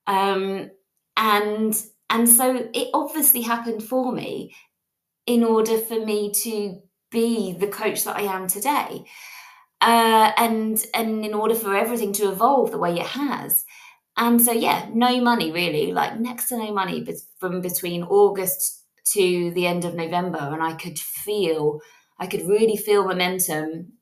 Um, 0.07 0.71
and 1.15 1.81
and 2.09 2.27
so 2.27 2.69
it 2.73 2.89
obviously 2.93 3.41
happened 3.41 3.83
for 3.83 4.11
me 4.11 4.55
in 5.27 5.43
order 5.43 5.77
for 5.77 6.03
me 6.03 6.31
to 6.31 6.81
be 7.11 7.53
the 7.53 7.67
coach 7.67 8.03
that 8.03 8.15
I 8.15 8.21
am 8.21 8.47
today. 8.47 9.05
Uh, 9.81 10.31
and 10.35 10.85
and 10.93 11.23
in 11.23 11.33
order 11.33 11.55
for 11.55 11.75
everything 11.75 12.11
to 12.13 12.29
evolve 12.29 12.71
the 12.71 12.77
way 12.77 12.95
it 12.95 13.05
has. 13.05 13.63
And 14.17 14.41
so 14.41 14.51
yeah, 14.51 14.89
no 14.93 15.21
money 15.21 15.51
really, 15.51 15.93
like 15.93 16.19
next 16.19 16.49
to 16.49 16.57
no 16.57 16.73
money 16.73 17.07
from 17.39 17.61
between 17.61 18.03
August 18.03 18.83
to 19.13 19.51
the 19.51 19.65
end 19.65 19.85
of 19.85 19.95
November. 19.95 20.39
And 20.39 20.61
I 20.61 20.73
could 20.73 20.99
feel, 20.99 21.79
I 22.19 22.27
could 22.27 22.47
really 22.47 22.75
feel 22.75 23.07
momentum. 23.07 23.93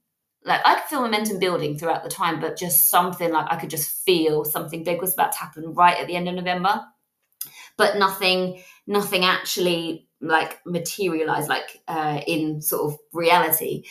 Like 0.43 0.61
I 0.65 0.75
could 0.75 0.85
feel 0.85 1.01
momentum 1.01 1.37
building 1.39 1.77
throughout 1.77 2.03
the 2.03 2.09
time, 2.09 2.39
but 2.39 2.57
just 2.57 2.89
something 2.89 3.31
like 3.31 3.47
I 3.51 3.57
could 3.57 3.69
just 3.69 4.03
feel 4.05 4.43
something 4.43 4.83
big 4.83 5.01
was 5.01 5.13
about 5.13 5.33
to 5.33 5.37
happen 5.39 5.73
right 5.73 5.99
at 5.99 6.07
the 6.07 6.15
end 6.15 6.27
of 6.27 6.35
November. 6.35 6.83
But 7.77 7.97
nothing, 7.97 8.63
nothing 8.87 9.23
actually 9.23 10.07
like 10.19 10.59
materialized 10.65 11.47
like 11.47 11.79
uh, 11.87 12.21
in 12.25 12.59
sort 12.61 12.91
of 12.91 12.99
reality 13.13 13.83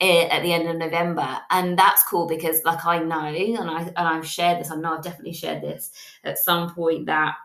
at 0.00 0.42
the 0.42 0.52
end 0.52 0.68
of 0.68 0.76
November, 0.76 1.38
and 1.50 1.78
that's 1.78 2.02
cool 2.02 2.26
because 2.26 2.60
like 2.64 2.84
I 2.84 2.98
know, 2.98 3.20
and 3.20 3.70
I 3.70 3.82
and 3.82 3.92
I've 3.96 4.26
shared 4.26 4.60
this. 4.60 4.70
I 4.70 4.76
know 4.76 4.94
I've 4.94 5.04
definitely 5.04 5.32
shared 5.32 5.62
this 5.62 5.90
at 6.24 6.38
some 6.38 6.74
point 6.74 7.06
that 7.06 7.36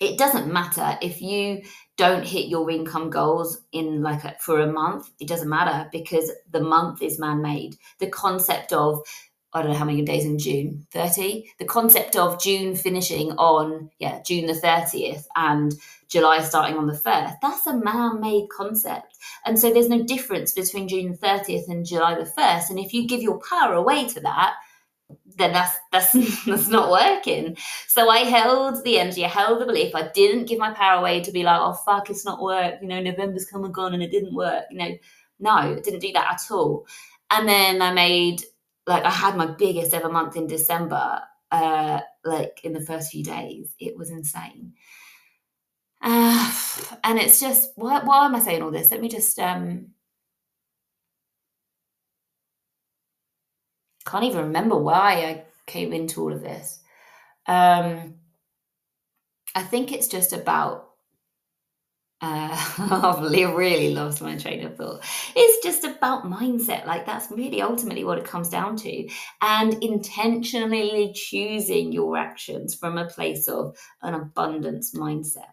it 0.00 0.18
doesn't 0.18 0.52
matter 0.52 0.98
if 1.00 1.22
you 1.22 1.62
don't 1.96 2.26
hit 2.26 2.48
your 2.48 2.68
income 2.70 3.10
goals 3.10 3.62
in 3.72 4.02
like 4.02 4.24
a, 4.24 4.34
for 4.40 4.60
a 4.60 4.72
month. 4.72 5.10
It 5.20 5.28
doesn't 5.28 5.48
matter 5.48 5.88
because 5.92 6.30
the 6.50 6.60
month 6.60 7.02
is 7.02 7.20
man 7.20 7.40
made. 7.40 7.76
The 8.00 8.08
concept 8.08 8.72
of 8.72 9.00
I 9.54 9.60
don't 9.60 9.72
know 9.72 9.78
how 9.78 9.84
many 9.84 10.02
days 10.02 10.24
in 10.24 10.38
June, 10.38 10.86
30. 10.92 11.52
The 11.58 11.64
concept 11.64 12.16
of 12.16 12.40
June 12.42 12.74
finishing 12.74 13.32
on, 13.32 13.90
yeah, 13.98 14.22
June 14.22 14.46
the 14.46 14.54
30th 14.54 15.26
and 15.36 15.74
July 16.08 16.42
starting 16.42 16.76
on 16.76 16.86
the 16.86 16.92
1st, 16.92 17.36
that's 17.42 17.66
a 17.66 17.76
man 17.76 18.20
made 18.20 18.48
concept. 18.48 19.18
And 19.44 19.58
so 19.58 19.72
there's 19.72 19.88
no 19.88 20.02
difference 20.02 20.52
between 20.52 20.88
June 20.88 21.12
the 21.12 21.18
30th 21.18 21.68
and 21.68 21.84
July 21.84 22.14
the 22.14 22.30
1st. 22.30 22.70
And 22.70 22.78
if 22.78 22.94
you 22.94 23.06
give 23.06 23.22
your 23.22 23.40
power 23.40 23.74
away 23.74 24.08
to 24.08 24.20
that, 24.20 24.54
then 25.36 25.52
that's 25.52 25.76
that's 25.90 26.12
that's 26.46 26.68
not 26.68 26.90
working. 26.90 27.56
So 27.88 28.08
I 28.08 28.20
held 28.20 28.82
the 28.84 28.98
energy, 28.98 29.24
I 29.24 29.28
held 29.28 29.60
the 29.60 29.66
belief. 29.66 29.94
I 29.94 30.08
didn't 30.08 30.46
give 30.46 30.58
my 30.58 30.72
power 30.72 31.00
away 31.00 31.20
to 31.22 31.32
be 31.32 31.42
like, 31.42 31.60
oh 31.60 31.74
fuck, 31.74 32.08
it's 32.10 32.24
not 32.24 32.42
work. 32.42 32.76
You 32.80 32.88
know, 32.88 33.00
November's 33.00 33.46
come 33.46 33.64
and 33.64 33.74
gone 33.74 33.94
and 33.94 34.02
it 34.02 34.10
didn't 34.10 34.34
work. 34.34 34.64
You 34.70 34.78
know, 34.78 34.98
no, 35.40 35.80
didn't 35.82 36.00
do 36.00 36.12
that 36.12 36.32
at 36.32 36.54
all. 36.54 36.86
And 37.30 37.48
then 37.48 37.82
I 37.82 37.92
made 37.92 38.42
like 38.86 39.04
I 39.04 39.10
had 39.10 39.36
my 39.36 39.46
biggest 39.46 39.94
ever 39.94 40.08
month 40.10 40.36
in 40.36 40.46
December, 40.46 41.22
uh, 41.50 42.00
like 42.24 42.60
in 42.64 42.72
the 42.72 42.80
first 42.80 43.10
few 43.12 43.24
days. 43.24 43.74
It 43.78 43.96
was 43.96 44.10
insane. 44.10 44.74
Uh, 46.02 46.52
and 47.04 47.18
it's 47.18 47.40
just 47.40 47.72
why, 47.76 48.00
why 48.04 48.26
am 48.26 48.34
I 48.34 48.40
saying 48.40 48.62
all 48.62 48.70
this? 48.70 48.90
Let 48.90 49.00
me 49.00 49.08
just 49.08 49.38
um 49.38 49.88
can't 54.04 54.24
even 54.24 54.46
remember 54.46 54.76
why 54.76 55.24
I 55.24 55.44
came 55.66 55.92
into 55.92 56.22
all 56.22 56.32
of 56.32 56.42
this. 56.42 56.80
Um 57.46 58.16
I 59.54 59.62
think 59.62 59.92
it's 59.92 60.08
just 60.08 60.32
about 60.32 60.91
uh, 62.22 62.56
I've 62.78 63.30
really 63.56 63.92
lost 63.92 64.22
my 64.22 64.36
train 64.36 64.64
of 64.64 64.76
thought. 64.76 65.02
It's 65.34 65.64
just 65.64 65.84
about 65.84 66.24
mindset. 66.24 66.86
Like 66.86 67.04
that's 67.04 67.30
really 67.30 67.60
ultimately 67.60 68.04
what 68.04 68.18
it 68.18 68.24
comes 68.24 68.48
down 68.48 68.76
to. 68.76 69.08
And 69.40 69.82
intentionally 69.82 71.12
choosing 71.14 71.92
your 71.92 72.16
actions 72.16 72.74
from 72.74 72.96
a 72.96 73.08
place 73.08 73.48
of 73.48 73.76
an 74.02 74.14
abundance 74.14 74.94
mindset. 74.94 75.50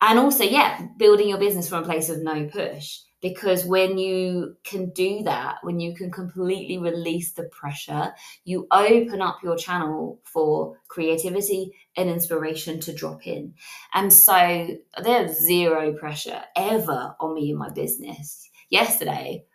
And 0.00 0.18
also, 0.18 0.44
yeah, 0.44 0.86
building 0.98 1.28
your 1.28 1.38
business 1.38 1.68
from 1.68 1.82
a 1.82 1.86
place 1.86 2.08
of 2.08 2.22
no 2.22 2.46
push 2.46 2.98
because 3.24 3.64
when 3.64 3.96
you 3.96 4.54
can 4.64 4.90
do 4.90 5.22
that, 5.22 5.56
when 5.62 5.80
you 5.80 5.94
can 5.94 6.10
completely 6.10 6.76
release 6.76 7.32
the 7.32 7.44
pressure, 7.44 8.12
you 8.44 8.66
open 8.70 9.22
up 9.22 9.38
your 9.42 9.56
channel 9.56 10.20
for 10.24 10.76
creativity 10.88 11.72
and 11.96 12.10
inspiration 12.10 12.80
to 12.80 12.92
drop 12.92 13.26
in. 13.26 13.54
And 13.94 14.12
so 14.12 14.68
there's 15.02 15.40
zero 15.40 15.94
pressure 15.94 16.42
ever 16.54 17.16
on 17.18 17.32
me 17.32 17.52
in 17.52 17.56
my 17.56 17.70
business. 17.70 18.50
Yesterday, 18.68 19.46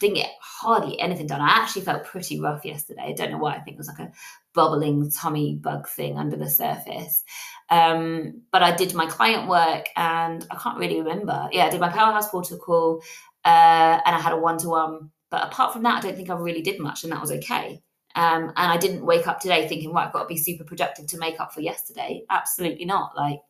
didn't 0.00 0.16
get 0.16 0.30
hardly 0.40 0.98
anything 1.00 1.26
done. 1.26 1.40
I 1.40 1.48
actually 1.48 1.82
felt 1.82 2.04
pretty 2.04 2.40
rough 2.40 2.64
yesterday. 2.64 3.02
I 3.02 3.12
don't 3.12 3.30
know 3.30 3.38
why. 3.38 3.54
I 3.54 3.60
think 3.60 3.74
it 3.74 3.78
was 3.78 3.88
like 3.88 3.98
a 3.98 4.12
bubbling 4.54 5.10
tummy 5.10 5.56
bug 5.56 5.88
thing 5.88 6.18
under 6.18 6.36
the 6.36 6.48
surface. 6.48 7.24
Um, 7.70 8.42
but 8.52 8.62
I 8.62 8.74
did 8.74 8.94
my 8.94 9.06
client 9.06 9.48
work 9.48 9.88
and 9.96 10.46
I 10.50 10.56
can't 10.56 10.78
really 10.78 11.00
remember. 11.00 11.48
Yeah, 11.52 11.66
I 11.66 11.70
did 11.70 11.80
my 11.80 11.88
Powerhouse 11.88 12.28
Portal 12.28 12.58
call 12.58 13.02
uh, 13.44 14.00
and 14.04 14.14
I 14.14 14.20
had 14.20 14.32
a 14.32 14.38
one 14.38 14.58
to 14.58 14.68
one. 14.68 15.10
But 15.30 15.44
apart 15.44 15.72
from 15.72 15.82
that, 15.84 15.98
I 15.98 16.00
don't 16.00 16.16
think 16.16 16.28
I 16.28 16.34
really 16.34 16.62
did 16.62 16.78
much 16.78 17.04
and 17.04 17.12
that 17.12 17.20
was 17.20 17.32
okay. 17.32 17.82
Um, 18.14 18.52
and 18.56 18.70
I 18.70 18.76
didn't 18.76 19.06
wake 19.06 19.26
up 19.26 19.40
today 19.40 19.66
thinking, 19.66 19.92
right, 19.92 20.06
I've 20.06 20.12
got 20.12 20.22
to 20.22 20.28
be 20.28 20.36
super 20.36 20.64
productive 20.64 21.06
to 21.06 21.18
make 21.18 21.40
up 21.40 21.54
for 21.54 21.62
yesterday. 21.62 22.22
Absolutely 22.28 22.84
not. 22.84 23.16
Like, 23.16 23.40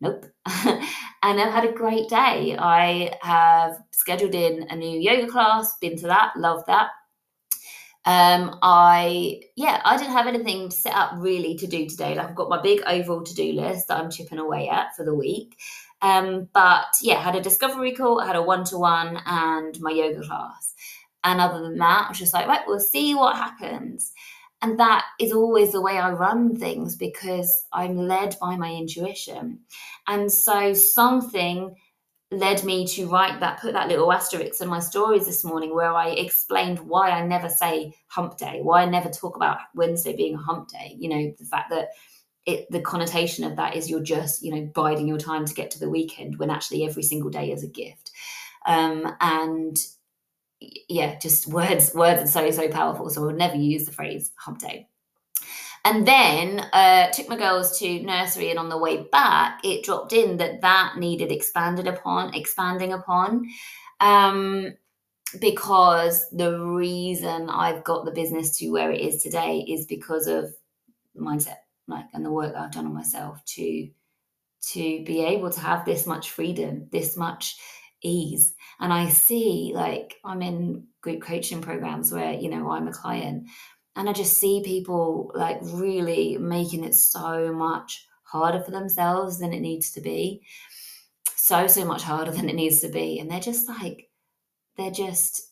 nope. 0.00 0.26
and 0.46 1.40
I've 1.40 1.52
had 1.52 1.64
a 1.64 1.72
great 1.72 2.08
day. 2.08 2.56
I 2.58 3.16
have 3.22 3.78
scheduled 3.92 4.34
in 4.34 4.66
a 4.70 4.76
new 4.76 4.98
yoga 4.98 5.30
class, 5.30 5.76
been 5.80 5.96
to 5.98 6.06
that, 6.08 6.32
love 6.36 6.64
that. 6.66 6.90
Um, 8.06 8.58
I 8.62 9.40
yeah, 9.56 9.80
I 9.82 9.96
didn't 9.96 10.12
have 10.12 10.26
anything 10.26 10.70
set 10.70 10.94
up 10.94 11.12
really 11.16 11.56
to 11.56 11.66
do 11.66 11.88
today. 11.88 12.14
Like 12.14 12.28
I've 12.28 12.34
got 12.34 12.50
my 12.50 12.60
big 12.60 12.82
overall 12.86 13.22
to 13.22 13.34
do 13.34 13.52
list 13.52 13.88
that 13.88 13.98
I'm 13.98 14.10
chipping 14.10 14.38
away 14.38 14.68
at 14.68 14.94
for 14.94 15.04
the 15.04 15.14
week. 15.14 15.56
Um, 16.02 16.48
but 16.52 16.84
yeah, 17.00 17.18
had 17.22 17.34
a 17.34 17.40
discovery 17.40 17.92
call, 17.92 18.20
had 18.20 18.36
a 18.36 18.42
one 18.42 18.64
to 18.64 18.78
one, 18.78 19.18
and 19.24 19.80
my 19.80 19.90
yoga 19.90 20.20
class. 20.20 20.74
And 21.24 21.40
other 21.40 21.62
than 21.62 21.78
that, 21.78 22.04
I 22.04 22.08
was 22.10 22.18
just 22.18 22.34
like, 22.34 22.46
right, 22.46 22.60
we'll 22.66 22.78
see 22.78 23.14
what 23.14 23.36
happens. 23.36 24.12
And 24.64 24.80
that 24.80 25.04
is 25.20 25.30
always 25.30 25.72
the 25.72 25.82
way 25.82 25.98
I 25.98 26.10
run 26.12 26.56
things 26.56 26.96
because 26.96 27.66
I'm 27.70 27.98
led 27.98 28.34
by 28.40 28.56
my 28.56 28.72
intuition. 28.72 29.58
And 30.06 30.32
so 30.32 30.72
something 30.72 31.76
led 32.30 32.64
me 32.64 32.86
to 32.86 33.06
write 33.06 33.40
that, 33.40 33.60
put 33.60 33.74
that 33.74 33.88
little 33.88 34.10
asterisk 34.10 34.62
in 34.62 34.68
my 34.68 34.80
stories 34.80 35.26
this 35.26 35.44
morning 35.44 35.74
where 35.74 35.92
I 35.92 36.12
explained 36.12 36.78
why 36.78 37.10
I 37.10 37.26
never 37.26 37.50
say 37.50 37.92
hump 38.06 38.38
day, 38.38 38.60
why 38.62 38.80
I 38.80 38.86
never 38.86 39.10
talk 39.10 39.36
about 39.36 39.58
Wednesday 39.74 40.16
being 40.16 40.36
a 40.36 40.38
hump 40.38 40.70
day. 40.70 40.96
You 40.98 41.10
know, 41.10 41.34
the 41.38 41.44
fact 41.44 41.68
that 41.68 41.88
it, 42.46 42.66
the 42.70 42.80
connotation 42.80 43.44
of 43.44 43.56
that 43.56 43.76
is 43.76 43.90
you're 43.90 44.02
just, 44.02 44.42
you 44.42 44.50
know, 44.50 44.70
biding 44.74 45.06
your 45.06 45.18
time 45.18 45.44
to 45.44 45.52
get 45.52 45.72
to 45.72 45.78
the 45.78 45.90
weekend 45.90 46.38
when 46.38 46.48
actually 46.48 46.86
every 46.86 47.02
single 47.02 47.28
day 47.28 47.52
is 47.52 47.62
a 47.62 47.68
gift. 47.68 48.12
Um, 48.64 49.14
and 49.20 49.76
yeah, 50.88 51.18
just 51.18 51.46
words, 51.46 51.94
words 51.94 52.22
are 52.22 52.26
so, 52.26 52.50
so 52.50 52.68
powerful. 52.68 53.10
So 53.10 53.22
I 53.22 53.26
would 53.26 53.38
never 53.38 53.56
use 53.56 53.86
the 53.86 53.92
phrase 53.92 54.30
hump 54.36 54.58
day. 54.58 54.88
And 55.86 56.08
then 56.08 56.60
uh, 56.72 57.10
took 57.10 57.28
my 57.28 57.36
girls 57.36 57.78
to 57.78 58.02
nursery, 58.02 58.48
and 58.48 58.58
on 58.58 58.70
the 58.70 58.78
way 58.78 59.02
back, 59.12 59.60
it 59.62 59.84
dropped 59.84 60.14
in 60.14 60.38
that 60.38 60.62
that 60.62 60.96
needed 60.96 61.30
expanded 61.30 61.86
upon, 61.86 62.32
expanding 62.32 62.94
upon, 62.94 63.46
um, 64.00 64.72
because 65.40 66.30
the 66.30 66.58
reason 66.58 67.50
I've 67.50 67.84
got 67.84 68.06
the 68.06 68.12
business 68.12 68.56
to 68.58 68.70
where 68.70 68.90
it 68.90 69.00
is 69.00 69.22
today 69.22 69.58
is 69.68 69.84
because 69.84 70.26
of 70.26 70.54
mindset, 71.14 71.58
like, 71.86 72.06
and 72.14 72.24
the 72.24 72.32
work 72.32 72.54
I've 72.56 72.72
done 72.72 72.86
on 72.86 72.94
myself 72.94 73.44
to 73.56 73.88
to 74.72 75.04
be 75.04 75.22
able 75.22 75.50
to 75.50 75.60
have 75.60 75.84
this 75.84 76.06
much 76.06 76.30
freedom, 76.30 76.88
this 76.90 77.16
much 77.18 77.58
ease. 78.04 78.54
And 78.78 78.92
I 78.92 79.08
see, 79.08 79.72
like, 79.74 80.16
I'm 80.24 80.42
in 80.42 80.86
group 81.00 81.22
coaching 81.22 81.60
programs 81.60 82.12
where 82.12 82.32
you 82.32 82.50
know 82.50 82.70
I'm 82.70 82.88
a 82.88 82.92
client 82.92 83.48
and 83.96 84.08
I 84.08 84.12
just 84.12 84.38
see 84.38 84.62
people 84.64 85.30
like 85.34 85.58
really 85.62 86.36
making 86.36 86.84
it 86.84 86.94
so 86.94 87.52
much 87.52 88.06
harder 88.24 88.60
for 88.60 88.70
themselves 88.70 89.38
than 89.38 89.52
it 89.52 89.60
needs 89.60 89.92
to 89.92 90.00
be. 90.00 90.42
So, 91.36 91.66
so 91.66 91.84
much 91.84 92.02
harder 92.02 92.30
than 92.30 92.48
it 92.48 92.54
needs 92.54 92.80
to 92.80 92.88
be. 92.88 93.18
And 93.20 93.30
they're 93.30 93.38
just 93.38 93.68
like, 93.68 94.08
they're 94.76 94.90
just, 94.90 95.42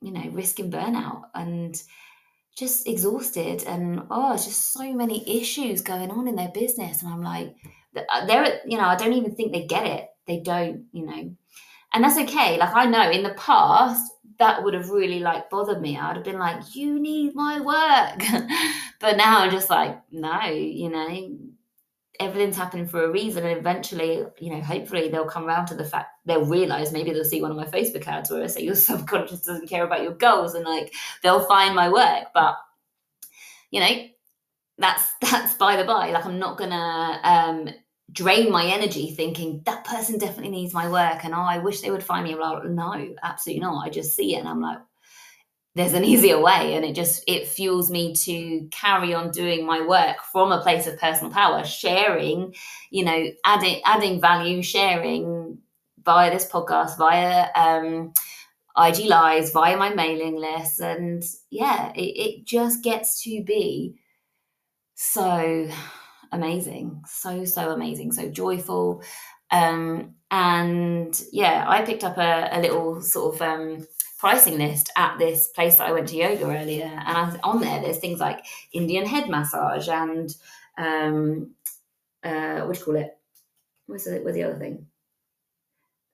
you 0.00 0.10
know, 0.10 0.28
risking 0.30 0.70
burnout 0.70 1.22
and 1.34 1.80
just 2.56 2.88
exhausted. 2.88 3.62
And 3.64 4.02
oh, 4.10 4.34
it's 4.34 4.46
just 4.46 4.72
so 4.72 4.92
many 4.94 5.40
issues 5.40 5.82
going 5.82 6.10
on 6.10 6.26
in 6.26 6.36
their 6.36 6.48
business. 6.48 7.02
And 7.02 7.12
I'm 7.12 7.22
like, 7.22 7.54
uh, 7.96 8.26
they're, 8.26 8.60
you 8.66 8.78
know, 8.78 8.84
I 8.84 8.96
don't 8.96 9.12
even 9.12 9.34
think 9.34 9.52
they 9.52 9.66
get 9.66 9.86
it. 9.86 10.08
They 10.26 10.40
don't, 10.40 10.86
you 10.92 11.06
know, 11.06 11.36
and 11.92 12.04
that's 12.04 12.18
okay. 12.18 12.58
Like 12.58 12.74
I 12.74 12.86
know 12.86 13.10
in 13.10 13.22
the 13.22 13.34
past, 13.34 14.12
that 14.38 14.62
would 14.62 14.74
have 14.74 14.90
really 14.90 15.20
like 15.20 15.50
bothered 15.50 15.80
me. 15.80 15.98
I'd 15.98 16.16
have 16.16 16.24
been 16.24 16.38
like, 16.38 16.74
you 16.74 16.98
need 16.98 17.34
my 17.34 17.60
work. 17.60 18.42
but 19.00 19.16
now 19.16 19.40
I'm 19.40 19.50
just 19.50 19.70
like, 19.70 20.00
no, 20.10 20.42
you 20.46 20.88
know, 20.88 21.38
everything's 22.18 22.56
happening 22.56 22.86
for 22.86 23.04
a 23.04 23.10
reason. 23.10 23.44
And 23.44 23.58
eventually, 23.58 24.24
you 24.38 24.50
know, 24.50 24.60
hopefully 24.60 25.08
they'll 25.08 25.26
come 25.26 25.46
around 25.46 25.66
to 25.66 25.74
the 25.74 25.84
fact 25.84 26.08
they'll 26.24 26.44
realize 26.44 26.92
maybe 26.92 27.12
they'll 27.12 27.24
see 27.24 27.42
one 27.42 27.50
of 27.50 27.56
my 27.56 27.66
Facebook 27.66 28.06
ads 28.06 28.30
where 28.30 28.42
I 28.42 28.46
say 28.46 28.62
your 28.62 28.74
subconscious 28.76 29.42
doesn't 29.42 29.68
care 29.68 29.84
about 29.84 30.02
your 30.02 30.14
goals 30.14 30.54
and 30.54 30.64
like 30.64 30.92
they'll 31.22 31.44
find 31.46 31.74
my 31.74 31.88
work. 31.88 32.28
But 32.34 32.56
you 33.70 33.80
know, 33.80 34.06
that's 34.78 35.12
that's 35.20 35.54
by 35.54 35.76
the 35.76 35.84
by. 35.84 36.10
Like 36.10 36.26
I'm 36.26 36.38
not 36.38 36.58
gonna 36.58 37.20
um 37.22 37.68
drain 38.12 38.50
my 38.50 38.66
energy 38.66 39.10
thinking 39.10 39.62
that 39.64 39.84
person 39.84 40.18
definitely 40.18 40.50
needs 40.50 40.74
my 40.74 40.88
work 40.88 41.24
and 41.24 41.34
oh 41.34 41.38
I 41.38 41.58
wish 41.58 41.80
they 41.80 41.90
would 41.90 42.04
find 42.04 42.24
me. 42.24 42.34
Blah, 42.34 42.62
No, 42.64 43.14
absolutely 43.22 43.60
not. 43.60 43.86
I 43.86 43.90
just 43.90 44.14
see 44.14 44.34
it 44.34 44.40
and 44.40 44.48
I'm 44.48 44.60
like, 44.60 44.78
there's 45.74 45.94
an 45.94 46.04
easier 46.04 46.40
way 46.40 46.74
and 46.74 46.84
it 46.84 46.94
just 46.94 47.22
it 47.26 47.46
fuels 47.46 47.90
me 47.90 48.14
to 48.14 48.68
carry 48.70 49.14
on 49.14 49.30
doing 49.30 49.66
my 49.66 49.80
work 49.80 50.16
from 50.30 50.52
a 50.52 50.60
place 50.60 50.86
of 50.86 50.98
personal 50.98 51.32
power 51.32 51.64
sharing 51.64 52.54
you 52.90 53.04
know 53.04 53.26
adding 53.44 53.80
adding 53.84 54.20
value 54.20 54.62
sharing 54.62 55.58
via 56.04 56.30
this 56.30 56.46
podcast 56.46 56.98
via 56.98 57.48
um 57.54 58.12
ig 58.86 59.06
lives 59.06 59.50
via 59.50 59.76
my 59.76 59.94
mailing 59.94 60.36
list 60.36 60.80
and 60.80 61.22
yeah 61.50 61.90
it, 61.94 62.00
it 62.00 62.44
just 62.44 62.82
gets 62.82 63.22
to 63.22 63.42
be 63.42 63.98
so 64.94 65.70
amazing 66.32 67.02
so 67.06 67.44
so 67.44 67.70
amazing 67.70 68.12
so 68.12 68.28
joyful 68.28 69.02
um 69.50 70.14
and 70.30 71.22
yeah 71.32 71.64
i 71.68 71.82
picked 71.82 72.04
up 72.04 72.18
a, 72.18 72.48
a 72.52 72.60
little 72.60 73.00
sort 73.00 73.34
of 73.34 73.42
um 73.42 73.86
pricing 74.22 74.56
list 74.56 74.88
at 74.96 75.18
this 75.18 75.48
place 75.48 75.78
that 75.78 75.88
I 75.88 75.92
went 75.92 76.06
to 76.10 76.16
yoga 76.16 76.44
earlier, 76.44 76.84
and 76.84 77.08
I, 77.08 77.36
on 77.42 77.60
there 77.60 77.80
there's 77.80 77.98
things 77.98 78.20
like 78.20 78.46
Indian 78.72 79.04
head 79.04 79.28
massage 79.28 79.88
and 79.88 80.32
um, 80.78 81.56
uh, 82.22 82.60
what 82.60 82.74
do 82.74 82.78
you 82.78 82.84
call 82.84 82.96
it? 82.96 83.18
What's 83.86 84.04
the, 84.04 84.20
what's 84.20 84.34
the 84.34 84.44
other 84.44 84.60
thing? 84.60 84.86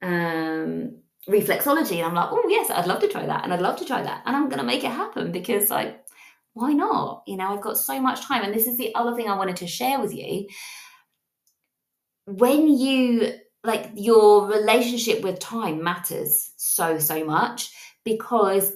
Um, 0.01 1.03
reflexology, 1.29 1.97
and 1.97 2.07
I'm 2.07 2.15
like, 2.15 2.31
oh 2.33 2.47
yes, 2.49 2.71
I'd 2.71 2.87
love 2.87 3.01
to 3.01 3.09
try 3.09 3.27
that, 3.27 3.45
and 3.45 3.53
I'd 3.53 3.61
love 3.61 3.77
to 3.81 3.85
try 3.85 4.01
that, 4.03 4.23
and 4.25 4.35
I'm 4.35 4.49
going 4.49 4.61
to 4.61 4.65
make 4.65 4.85
it 4.85 4.91
happen 4.91 5.31
because 5.31 5.69
like, 5.69 6.03
why 6.59 6.73
not? 6.73 7.23
You 7.27 7.37
know, 7.37 7.55
I've 7.55 7.61
got 7.63 7.79
so 7.79 8.01
much 8.01 8.23
time, 8.23 8.43
and 8.43 8.53
this 8.53 8.67
is 8.67 8.77
the 8.77 8.95
other 8.95 9.15
thing 9.15 9.29
I 9.29 9.37
wanted 9.37 9.57
to 9.57 9.67
share 9.67 10.01
with 10.01 10.15
you. 10.15 10.49
When 12.27 12.69
you 12.69 13.33
like 13.65 13.91
your 13.95 14.47
relationship 14.47 15.23
with 15.23 15.39
time 15.39 15.83
matters 15.83 16.53
so 16.57 16.99
so 16.99 17.25
much 17.25 17.73
because 18.05 18.73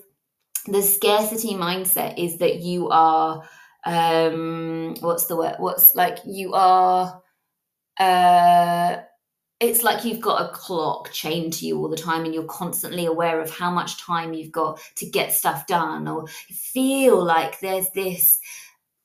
the 0.67 0.83
scarcity 0.83 1.55
mindset 1.55 2.19
is 2.19 2.39
that 2.39 2.61
you 2.61 2.89
are 2.91 3.43
um 3.85 4.95
what's 5.01 5.27
the 5.27 5.37
word 5.37 5.57
what's 5.59 5.95
like 5.95 6.19
you 6.25 6.53
are 6.55 7.21
uh 7.99 8.97
it's 9.63 9.83
like 9.83 10.05
you've 10.05 10.21
got 10.21 10.43
a 10.43 10.53
clock 10.53 11.11
chained 11.13 11.53
to 11.55 11.67
you 11.67 11.79
all 11.79 11.89
the 11.89 11.97
time 11.97 12.25
and 12.25 12.35
you're 12.35 12.45
constantly 12.45 13.07
aware 13.07 13.41
of 13.41 13.51
how 13.51 13.71
much 13.71 14.01
time 14.01 14.35
you've 14.35 14.53
got 14.53 14.81
to 14.97 15.07
get 15.07 15.33
stuff 15.33 15.67
done 15.67 16.09
or 16.09 16.27
feel 16.51 17.23
like 17.23 17.61
there's 17.61 17.89
this 17.91 18.41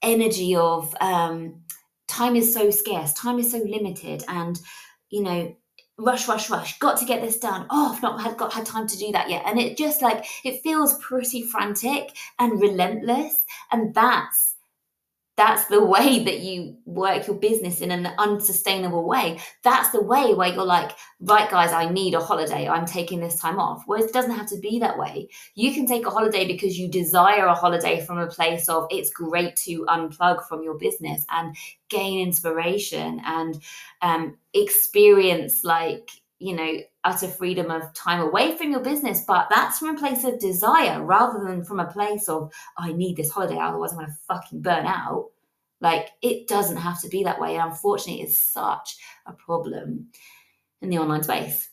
energy 0.02 0.56
of 0.56 0.96
um 1.02 1.56
time 2.08 2.36
is 2.36 2.54
so 2.54 2.70
scarce 2.70 3.14
time 3.14 3.40
is 3.40 3.52
so 3.52 3.58
limited 3.58 4.24
and 4.28 4.62
you 5.10 5.24
know 5.24 5.56
rush, 5.98 6.28
rush, 6.28 6.50
rush, 6.50 6.78
got 6.80 6.98
to 7.00 7.06
get 7.06 7.22
this 7.22 7.40
done. 7.40 7.66
Oh, 7.70 7.94
I've 7.94 8.02
not 8.02 8.22
had 8.22 8.38
got 8.38 8.54
had 8.54 8.66
time 8.66 8.88
to 8.88 8.98
do 8.98 9.12
that 9.12 9.30
yet. 9.30 9.44
And 9.46 9.60
it 9.60 9.78
just 9.78 10.02
like 10.02 10.26
it 10.44 10.62
feels 10.62 10.98
pretty 11.00 11.44
frantic 11.44 12.16
and 12.40 12.62
relentless. 12.62 13.46
And 13.72 13.94
that's 13.94 14.47
that's 15.38 15.65
the 15.65 15.84
way 15.84 16.24
that 16.24 16.39
you 16.39 16.77
work 16.86 17.27
your 17.27 17.36
business 17.36 17.82
in 17.82 17.91
an 17.91 18.08
unsustainable 18.17 19.08
way. 19.08 19.39
That's 19.63 19.89
the 19.91 20.01
way 20.01 20.34
where 20.34 20.51
you're 20.51 20.65
like, 20.65 20.94
right, 21.22 21.50
guys, 21.50 21.72
I 21.72 21.89
need 21.89 22.15
a 22.15 22.20
holiday. 22.20 22.67
I'm 22.67 22.88
taking 22.88 23.20
this 23.20 23.39
time 23.39 23.60
off. 23.60 23.84
Whereas 23.86 24.06
it 24.06 24.13
doesn't 24.13 24.32
have 24.32 24.50
to 24.50 24.60
be 24.60 24.79
that 24.79 24.98
way. 24.98 25.29
You 25.53 25.75
can 25.75 25.86
take 25.86 26.08
a 26.08 26.10
holiday 26.10 26.48
because 26.48 26.79
you 26.79 26.89
desire 26.89 27.46
a 27.46 27.53
holiday 27.53 28.03
from 28.03 28.17
a 28.17 28.25
place 28.25 28.67
of 28.67 28.88
it's 28.89 29.12
great 29.12 29.56
to 29.58 29.86
unplug 29.86 30.47
from 30.47 30.63
your 30.63 30.78
business 30.80 31.23
and 31.30 31.56
gain 31.89 32.19
inspiration 32.28 33.21
and 33.23 33.62
um, 34.02 34.38
experience 34.56 35.63
like, 35.63 36.10
you 36.39 36.56
know, 36.56 36.78
utter 37.04 37.28
freedom 37.28 37.71
of 37.71 37.93
time 37.93 38.21
away 38.21 38.56
from 38.56 38.71
your 38.71 38.82
business, 38.82 39.23
but 39.28 39.47
that's 39.50 39.80
from 39.80 39.95
a 39.95 40.00
place 40.00 40.23
of 40.23 40.39
desire 40.39 41.04
rather 41.04 41.43
than 41.43 41.63
from 41.63 41.80
a 41.80 41.91
place 41.91 42.30
of, 42.30 42.52
I 42.78 42.93
need 42.93 43.17
this 43.17 43.32
holiday, 43.32 43.58
otherwise 43.58 43.91
I'm 43.91 43.97
going 43.97 44.08
to 44.08 44.17
fucking 44.28 44.62
burn 44.62 44.86
out. 44.86 45.30
Like, 45.80 46.10
it 46.21 46.47
doesn't 46.47 46.78
have 46.78 47.02
to 47.02 47.10
be 47.10 47.23
that 47.23 47.39
way. 47.39 47.56
And 47.56 47.71
unfortunately, 47.71 48.23
it's 48.23 48.41
such 48.41 48.97
a 49.26 49.34
problem 49.34 50.08
in 50.82 50.89
the 50.89 50.97
online 50.97 51.23
space 51.23 51.69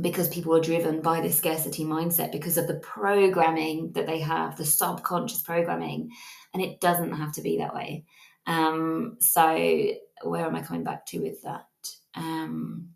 because 0.00 0.28
people 0.28 0.54
are 0.54 0.60
driven 0.60 1.00
by 1.00 1.20
this 1.20 1.36
scarcity 1.36 1.84
mindset 1.84 2.30
because 2.30 2.56
of 2.56 2.68
the 2.68 2.78
programming 2.80 3.92
that 3.92 4.06
they 4.06 4.20
have, 4.20 4.56
the 4.56 4.64
subconscious 4.64 5.42
programming. 5.42 6.10
And 6.54 6.62
it 6.62 6.80
doesn't 6.80 7.12
have 7.12 7.32
to 7.34 7.42
be 7.42 7.58
that 7.58 7.74
way. 7.74 8.04
Um, 8.46 9.16
so, 9.20 9.92
where 10.22 10.46
am 10.46 10.56
I 10.56 10.62
coming 10.62 10.84
back 10.84 11.06
to 11.06 11.18
with 11.18 11.42
that? 11.42 11.66
Um, 12.14 12.90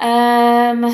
Um, 0.00 0.84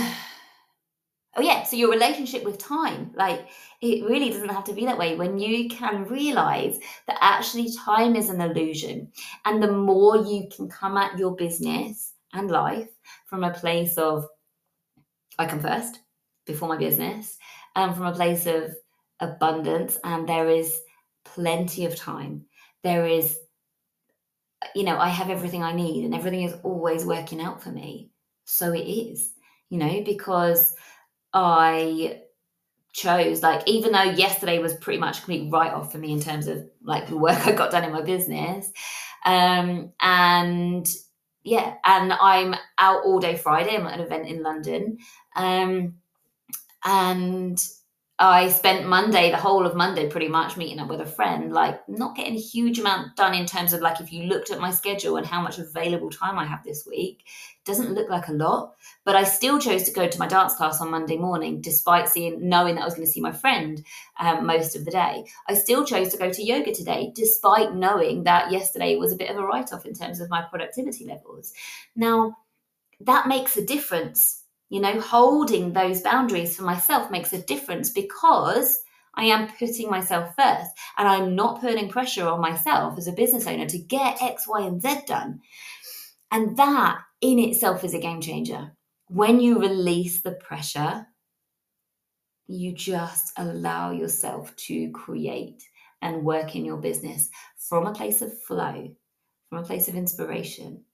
oh 1.37 1.41
yeah, 1.41 1.63
so 1.63 1.77
your 1.77 1.91
relationship 1.91 2.43
with 2.43 2.59
time, 2.59 3.13
like 3.15 3.47
it 3.81 4.05
really 4.05 4.31
doesn't 4.31 4.49
have 4.49 4.65
to 4.65 4.73
be 4.73 4.85
that 4.87 4.99
way 4.99 5.15
when 5.15 5.39
you 5.39 5.69
can 5.69 6.05
realize 6.07 6.79
that 7.07 7.19
actually 7.21 7.73
time 7.73 8.17
is 8.17 8.31
an 8.31 8.41
illusion. 8.41 9.13
And 9.45 9.63
the 9.63 9.71
more 9.71 10.17
you 10.17 10.49
can 10.55 10.69
come 10.69 10.97
at 10.97 11.17
your 11.17 11.37
business 11.37 12.15
and 12.33 12.51
life 12.51 12.89
from 13.27 13.45
a 13.45 13.53
place 13.55 13.97
of 13.97 14.27
I 15.39 15.47
come 15.47 15.61
first 15.61 16.01
before 16.45 16.69
my 16.69 16.77
business, 16.77 17.39
and 17.77 17.95
from 17.95 18.07
a 18.07 18.15
place 18.15 18.47
of 18.47 18.75
abundance, 19.21 19.99
and 20.03 20.29
there 20.29 20.49
is 20.49 20.81
plenty 21.25 21.85
of 21.87 21.95
time. 21.95 22.47
There 22.83 23.07
is, 23.07 23.39
you 24.75 24.83
know, 24.83 24.99
I 24.99 25.09
have 25.09 25.31
everything 25.31 25.63
I 25.63 25.73
need, 25.73 26.05
and 26.05 26.15
everything 26.15 26.43
is 26.43 26.55
always 26.65 27.05
working 27.05 27.41
out 27.41 27.63
for 27.63 27.71
me 27.71 28.11
so 28.47 28.73
it 28.73 28.85
is, 28.85 29.33
you 29.69 29.79
know, 29.79 30.03
because 30.03 30.75
I 31.35 32.23
chose 32.93 33.43
like 33.43 33.63
even 33.69 33.93
though 33.93 34.03
yesterday 34.03 34.59
was 34.59 34.75
pretty 34.75 34.99
much 34.99 35.19
a 35.19 35.21
complete 35.21 35.53
write 35.53 35.75
off 35.75 35.93
for 35.93 35.99
me 35.99 36.13
in 36.13 36.21
terms 36.21 36.47
of 36.47 36.67
like 36.83 37.09
the 37.09 37.17
work 37.17 37.39
I 37.47 37.53
got 37.53 37.71
done 37.71 37.85
in 37.85 37.93
my 37.93 38.01
business. 38.03 38.73
Um 39.25 39.93
and 40.01 40.87
yeah, 41.43 41.75
and 41.85 42.13
I'm 42.13 42.55
out 42.79 43.05
all 43.05 43.21
day 43.21 43.37
Friday. 43.37 43.77
I'm 43.77 43.87
at 43.87 44.01
an 44.01 44.07
event 44.07 44.29
in 44.29 44.43
London. 44.43 44.99
Um 45.35 45.97
and 46.85 47.59
I 48.19 48.49
spent 48.49 48.89
Monday, 48.89 49.31
the 49.31 49.37
whole 49.37 49.67
of 49.67 49.77
Monday, 49.77 50.09
pretty 50.09 50.29
much 50.29 50.57
meeting 50.57 50.79
up 50.79 50.89
with 50.89 51.03
a 51.03 51.07
friend, 51.07 51.53
like 51.53 51.87
not 51.87 52.17
getting 52.17 52.35
a 52.35 52.41
huge 52.41 52.79
amount 52.79 53.15
done 53.15 53.35
in 53.35 53.45
terms 53.45 53.75
of 53.75 53.83
like 53.83 54.01
if 54.01 54.11
you 54.11 54.23
looked 54.23 54.51
at 54.51 54.59
my 54.59 54.71
schedule 54.71 55.19
and 55.19 55.27
how 55.27 55.43
much 55.43 55.59
available 55.59 56.09
time 56.09 56.39
I 56.39 56.47
have 56.47 56.65
this 56.65 56.87
week, 56.87 57.25
doesn't 57.67 57.93
look 57.93 58.09
like 58.09 58.29
a 58.29 58.33
lot. 58.33 58.75
But 59.05 59.17
I 59.17 59.25
still 59.25 59.59
chose 59.59 59.83
to 59.83 59.93
go 59.93 60.09
to 60.09 60.19
my 60.19 60.27
dance 60.27 60.55
class 60.55 60.81
on 60.81 60.91
Monday 60.91 61.19
morning, 61.19 61.61
despite 61.61 62.09
seeing 62.09 62.49
knowing 62.49 62.77
that 62.77 62.83
I 62.83 62.85
was 62.87 62.95
going 62.95 63.07
to 63.07 63.13
see 63.13 63.21
my 63.21 63.33
friend 63.33 63.85
um, 64.19 64.47
most 64.47 64.75
of 64.75 64.87
the 64.87 64.91
day. 64.91 65.27
I 65.47 65.53
still 65.53 65.85
chose 65.85 66.09
to 66.13 66.19
go 66.19 66.31
to 66.31 66.43
yoga 66.43 66.73
today, 66.73 67.13
despite 67.15 67.75
knowing 67.75 68.25
that 68.25 68.51
yesterday 68.51 68.97
was 68.97 69.13
a 69.13 69.17
bit 69.17 69.31
of 69.31 69.37
a 69.37 69.43
write 69.43 69.75
off 69.75 69.85
in 69.85 69.93
terms 69.93 70.21
of 70.21 70.31
my 70.31 70.41
productivity 70.41 71.05
levels. 71.05 71.53
Now, 71.95 72.39
that 73.01 73.29
makes 73.29 73.59
a 73.59 73.67
difference 73.67 74.45
you 74.69 74.81
know, 74.81 75.01
holding 75.01 75.73
those 75.73 76.03
boundaries 76.03 76.57
for 76.57 76.65
myself 76.65 77.11
makes 77.11 77.33
a 77.33 77.43
difference 77.43 77.91
because 77.91 78.83
I 79.15 79.25
am 79.25 79.49
putting 79.59 79.89
myself 79.89 80.35
first 80.37 80.71
and 80.99 81.09
I'm 81.09 81.35
not 81.35 81.61
putting 81.61 81.89
pressure 81.89 82.27
on 82.27 82.41
myself 82.41 82.99
as 82.99 83.07
a 83.07 83.13
business 83.13 83.47
owner 83.47 83.67
to 83.67 83.79
get 83.79 84.23
X, 84.23 84.47
Y, 84.47 84.67
and 84.67 84.83
Z 84.83 85.03
done. 85.07 85.41
And 86.31 86.57
that 86.57 86.99
in 87.21 87.39
itself 87.39 87.85
is 87.85 87.95
a 87.95 88.01
game 88.01 88.21
changer. 88.21 88.73
When 89.09 89.41
you 89.41 89.61
release 89.61 90.21
the 90.21 90.33
pressure, 90.33 91.07
you 92.49 92.73
just 92.73 93.33
allow 93.37 93.93
yourself 93.93 94.55
to 94.57 94.91
create 94.91 95.63
and 96.03 96.25
work 96.25 96.55
in 96.55 96.65
your 96.65 96.77
business 96.77 97.31
from 97.57 97.87
a 97.87 97.95
place 97.95 98.21
of 98.21 98.39
flow, 98.43 98.95
from 99.49 99.59
a 99.59 99.67
place 99.67 99.89
of 99.89 99.95
inspiration. 99.95 100.85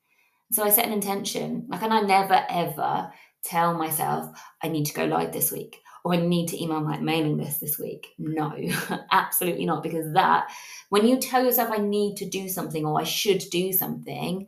So 0.53 0.63
I 0.63 0.71
set 0.71 0.87
an 0.87 0.93
intention, 0.93 1.67
like, 1.69 1.83
and 1.83 1.93
I 1.93 2.03
never 2.03 2.45
ever 2.49 3.11
tell 3.45 3.75
myself 3.75 4.31
I 4.63 4.69
need 4.69 4.87
to 4.87 4.95
go 4.95 5.05
live 5.05 5.33
this 5.33 5.53
week 5.53 5.83
or 6.05 6.15
I 6.15 6.17
need 6.17 6.49
to 6.49 6.63
email 6.63 6.81
my 6.81 6.99
mailing 6.99 7.37
list 7.37 7.61
this 7.61 7.79
week. 7.79 8.09
No, 8.19 8.57
absolutely 9.13 9.67
not. 9.67 9.83
Because 9.83 10.13
that, 10.15 10.51
when 10.89 11.07
you 11.07 11.19
tell 11.19 11.45
yourself 11.45 11.71
I 11.71 11.79
need 11.79 12.17
to 12.17 12.29
do 12.29 12.49
something 12.49 12.85
or 12.85 13.01
I 13.01 13.05
should 13.05 13.43
do 13.51 13.73
something, 13.73 14.47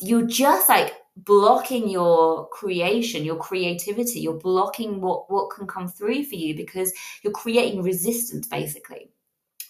you're 0.00 0.26
just 0.26 0.68
like 0.68 0.94
blocking 1.16 1.88
your 1.88 2.48
creation 2.48 3.24
your 3.24 3.36
creativity 3.36 4.20
you're 4.20 4.38
blocking 4.38 5.00
what 5.00 5.30
what 5.30 5.50
can 5.50 5.66
come 5.66 5.86
through 5.86 6.24
for 6.24 6.36
you 6.36 6.54
because 6.56 6.92
you're 7.22 7.32
creating 7.32 7.82
resistance 7.82 8.46
basically 8.46 9.10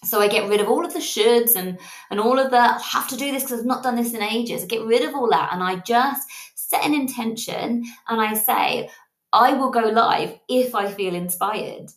so 0.03 0.19
I 0.19 0.27
get 0.27 0.49
rid 0.49 0.61
of 0.61 0.67
all 0.67 0.83
of 0.83 0.93
the 0.93 0.99
shoulds 0.99 1.55
and 1.55 1.77
and 2.09 2.19
all 2.19 2.39
of 2.39 2.49
the 2.49 2.57
I 2.57 2.79
have 2.79 3.07
to 3.09 3.17
do 3.17 3.31
this 3.31 3.43
because 3.43 3.59
I've 3.59 3.65
not 3.65 3.83
done 3.83 3.95
this 3.95 4.13
in 4.13 4.23
ages. 4.23 4.63
I 4.63 4.65
get 4.65 4.83
rid 4.83 5.03
of 5.03 5.13
all 5.13 5.29
that 5.29 5.53
and 5.53 5.61
I 5.61 5.75
just 5.77 6.27
set 6.71 6.85
an 6.85 6.93
intention 6.93 7.83
and 8.07 8.21
I 8.21 8.33
say, 8.33 8.89
I 9.33 9.53
will 9.53 9.71
go 9.71 9.81
live 9.81 10.39
if 10.47 10.73
I 10.73 10.89
feel 10.89 11.15
inspired. 11.15 11.91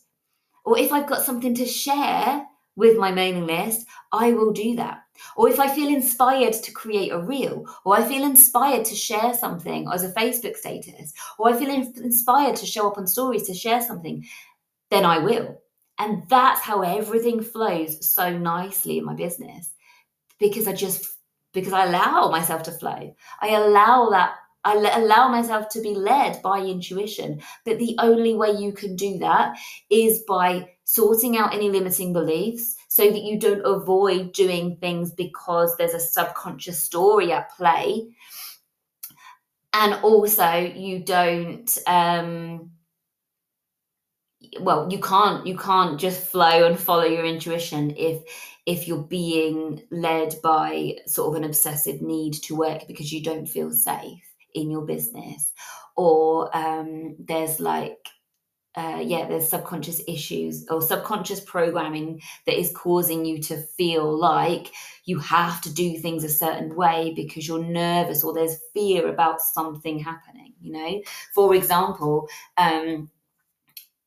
Or 0.65 0.77
if 0.77 0.91
I've 0.91 1.07
got 1.07 1.21
something 1.21 1.55
to 1.55 1.65
share 1.65 2.45
with 2.75 2.97
my 2.97 3.11
mailing 3.11 3.45
list, 3.45 3.87
I 4.11 4.33
will 4.33 4.51
do 4.51 4.75
that. 4.75 5.03
Or 5.37 5.49
if 5.49 5.61
I 5.61 5.73
feel 5.73 5.87
inspired 5.87 6.53
to 6.53 6.71
create 6.73 7.11
a 7.11 7.19
reel, 7.19 7.65
or 7.85 7.95
I 7.95 8.03
feel 8.03 8.25
inspired 8.25 8.83
to 8.85 8.95
share 8.95 9.33
something 9.33 9.87
as 9.93 10.03
a 10.03 10.11
Facebook 10.11 10.57
status, 10.57 11.13
or 11.39 11.49
I 11.49 11.57
feel 11.57 11.69
inspired 11.69 12.57
to 12.57 12.65
show 12.65 12.89
up 12.89 12.97
on 12.97 13.07
stories 13.07 13.43
to 13.43 13.53
share 13.53 13.81
something, 13.81 14.25
then 14.91 15.05
I 15.05 15.19
will. 15.19 15.61
And 15.99 16.23
that's 16.27 16.59
how 16.59 16.81
everything 16.81 17.41
flows 17.41 18.05
so 18.05 18.37
nicely 18.37 18.97
in 18.97 19.05
my 19.05 19.13
business 19.13 19.71
because 20.37 20.67
I 20.67 20.73
just, 20.73 21.07
because 21.53 21.71
I 21.71 21.85
allow 21.85 22.29
myself 22.29 22.63
to 22.63 22.71
flow. 22.71 23.15
I 23.39 23.49
allow 23.51 24.09
that, 24.09 24.35
I 24.65 24.73
allow 24.73 25.27
myself 25.27 25.69
to 25.69 25.81
be 25.81 25.93
led 25.93 26.41
by 26.41 26.59
intuition. 26.59 27.41
But 27.63 27.77
the 27.77 27.95
only 27.99 28.33
way 28.33 28.51
you 28.51 28.73
can 28.73 28.95
do 28.95 29.19
that 29.19 29.57
is 29.89 30.23
by 30.27 30.69
sorting 30.83 31.37
out 31.37 31.53
any 31.53 31.69
limiting 31.69 32.13
beliefs 32.13 32.75
so 32.87 33.09
that 33.09 33.23
you 33.23 33.39
don't 33.39 33.65
avoid 33.65 34.33
doing 34.33 34.77
things 34.77 35.11
because 35.11 35.75
there's 35.77 35.93
a 35.93 35.99
subconscious 35.99 36.81
story 36.81 37.31
at 37.31 37.55
play. 37.55 38.09
And 39.73 39.93
also, 40.03 40.57
you 40.57 40.99
don't, 41.03 41.77
um, 41.85 42.71
well 44.59 44.87
you 44.89 44.99
can't 44.99 45.45
you 45.45 45.57
can't 45.57 45.99
just 45.99 46.27
flow 46.27 46.65
and 46.65 46.79
follow 46.79 47.03
your 47.03 47.25
intuition 47.25 47.93
if 47.97 48.21
if 48.65 48.87
you're 48.87 49.03
being 49.03 49.81
led 49.91 50.35
by 50.43 50.95
sort 51.07 51.29
of 51.29 51.41
an 51.41 51.47
obsessive 51.47 52.01
need 52.01 52.33
to 52.33 52.55
work 52.55 52.87
because 52.87 53.11
you 53.11 53.23
don't 53.23 53.47
feel 53.47 53.71
safe 53.71 54.34
in 54.55 54.71
your 54.71 54.85
business 54.85 55.53
or 55.95 56.55
um, 56.57 57.15
there's 57.19 57.59
like 57.59 57.99
uh, 58.77 59.01
yeah, 59.01 59.25
there's 59.25 59.47
subconscious 59.47 60.01
issues 60.05 60.65
or 60.69 60.81
subconscious 60.81 61.39
programming 61.39 62.21
that 62.45 62.59
is 62.59 62.73
causing 62.75 63.23
you 63.23 63.41
to 63.41 63.55
feel 63.55 64.17
like 64.17 64.69
you 65.05 65.17
have 65.17 65.61
to 65.61 65.73
do 65.73 65.97
things 65.97 66.25
a 66.25 66.29
certain 66.29 66.75
way 66.75 67.13
because 67.15 67.47
you're 67.47 67.63
nervous 67.63 68.21
or 68.21 68.33
there's 68.33 68.57
fear 68.73 69.07
about 69.07 69.39
something 69.39 69.97
happening. 69.97 70.53
You 70.61 70.73
know, 70.73 71.01
for 71.33 71.55
example, 71.55 72.27
um, 72.57 73.09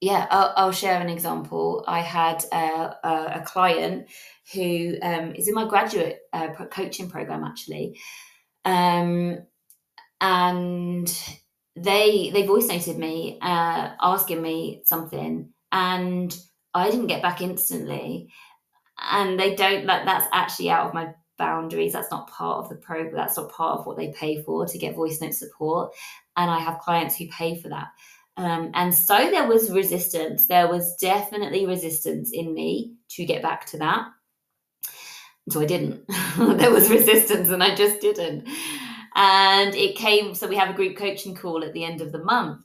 yeah, 0.03 0.27
I'll, 0.31 0.53
I'll, 0.57 0.73
share 0.73 1.01
an 1.01 1.09
example. 1.09 1.83
I 1.89 2.01
had 2.01 2.45
a, 2.53 2.95
a, 3.03 3.33
a 3.37 3.43
client 3.47 4.09
who 4.53 4.97
um, 5.03 5.35
is 5.35 5.49
in 5.49 5.55
my 5.55 5.67
graduate 5.67 6.21
uh, 6.33 6.49
coaching 6.71 7.11
program 7.11 7.43
actually, 7.43 7.99
um, 8.65 9.39
and 10.20 11.09
they 11.76 12.31
they 12.33 12.46
voice 12.46 12.68
noted 12.68 12.98
me 12.98 13.38
uh, 13.40 13.90
asking 14.00 14.42
me 14.42 14.83
something, 14.85 15.52
and 15.72 16.37
I 16.74 16.90
didn't 16.90 17.07
get 17.07 17.22
back 17.22 17.40
instantly, 17.40 18.28
and 18.98 19.38
they 19.38 19.54
don't 19.54 19.87
like 19.87 20.04
that's 20.04 20.28
actually 20.33 20.70
out 20.70 20.87
of 20.87 20.94
my 20.94 21.14
boundaries. 21.37 21.92
That's 21.92 22.11
not 22.11 22.31
part 22.31 22.64
of 22.64 22.68
the 22.68 22.76
program. 22.76 23.14
That's 23.14 23.37
not 23.37 23.52
part 23.52 23.78
of 23.78 23.87
what 23.87 23.96
they 23.96 24.12
pay 24.12 24.42
for 24.42 24.66
to 24.66 24.78
get 24.78 24.96
voice 24.96 25.20
note 25.20 25.35
support, 25.35 25.94
and 26.37 26.50
I 26.50 26.59
have 26.59 26.81
clients 26.81 27.16
who 27.16 27.28
pay 27.28 27.61
for 27.61 27.68
that. 27.68 27.88
Um, 28.38 28.70
and 28.74 28.94
so 28.94 29.16
there 29.16 29.48
was 29.48 29.70
resistance. 29.70 30.46
There 30.46 30.68
was 30.68 30.94
definitely 30.96 31.66
resistance 31.66 32.31
in 32.33 32.54
me 32.54 32.94
to 33.11 33.24
get 33.24 33.42
back 33.42 33.66
to 33.66 33.78
that. 33.78 34.07
So 35.50 35.61
I 35.61 35.66
didn't. 35.66 36.07
there 36.38 36.70
was 36.70 36.88
resistance 36.88 37.48
and 37.48 37.62
I 37.62 37.74
just 37.74 38.00
didn't. 38.00 38.48
And 39.14 39.75
it 39.75 39.97
came, 39.97 40.35
so 40.35 40.47
we 40.47 40.57
have 40.57 40.71
a 40.71 40.75
group 40.75 40.97
coaching 40.97 41.35
call 41.35 41.64
at 41.64 41.73
the 41.73 41.85
end 41.85 42.01
of 42.01 42.12
the 42.12 42.23
month. 42.25 42.61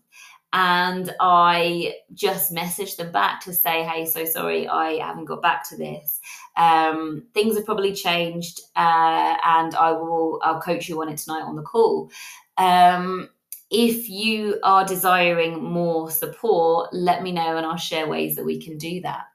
And 0.55 1.15
I 1.19 1.95
just 2.13 2.53
messaged 2.53 2.97
them 2.97 3.11
back 3.11 3.41
to 3.41 3.53
say, 3.53 3.83
hey, 3.83 4.05
so 4.05 4.23
sorry, 4.23 4.67
I 4.67 5.03
haven't 5.03 5.25
got 5.25 5.41
back 5.41 5.67
to 5.69 5.77
this. 5.77 6.19
Um, 6.55 7.25
things 7.33 7.55
have 7.55 7.65
probably 7.65 7.93
changed, 7.93 8.61
uh, 8.75 9.35
and 9.43 9.73
I 9.73 9.93
will, 9.93 10.39
I'll 10.43 10.61
coach 10.61 10.87
you 10.87 11.01
on 11.01 11.09
it 11.09 11.17
tonight 11.17 11.41
on 11.41 11.55
the 11.55 11.63
call. 11.63 12.11
Um, 12.57 13.29
if 13.71 14.07
you 14.07 14.59
are 14.61 14.85
desiring 14.85 15.63
more 15.63 16.11
support, 16.11 16.93
let 16.93 17.23
me 17.23 17.31
know 17.31 17.57
and 17.57 17.65
I'll 17.65 17.75
share 17.75 18.07
ways 18.07 18.35
that 18.35 18.45
we 18.45 18.61
can 18.61 18.77
do 18.77 19.01
that. 19.01 19.25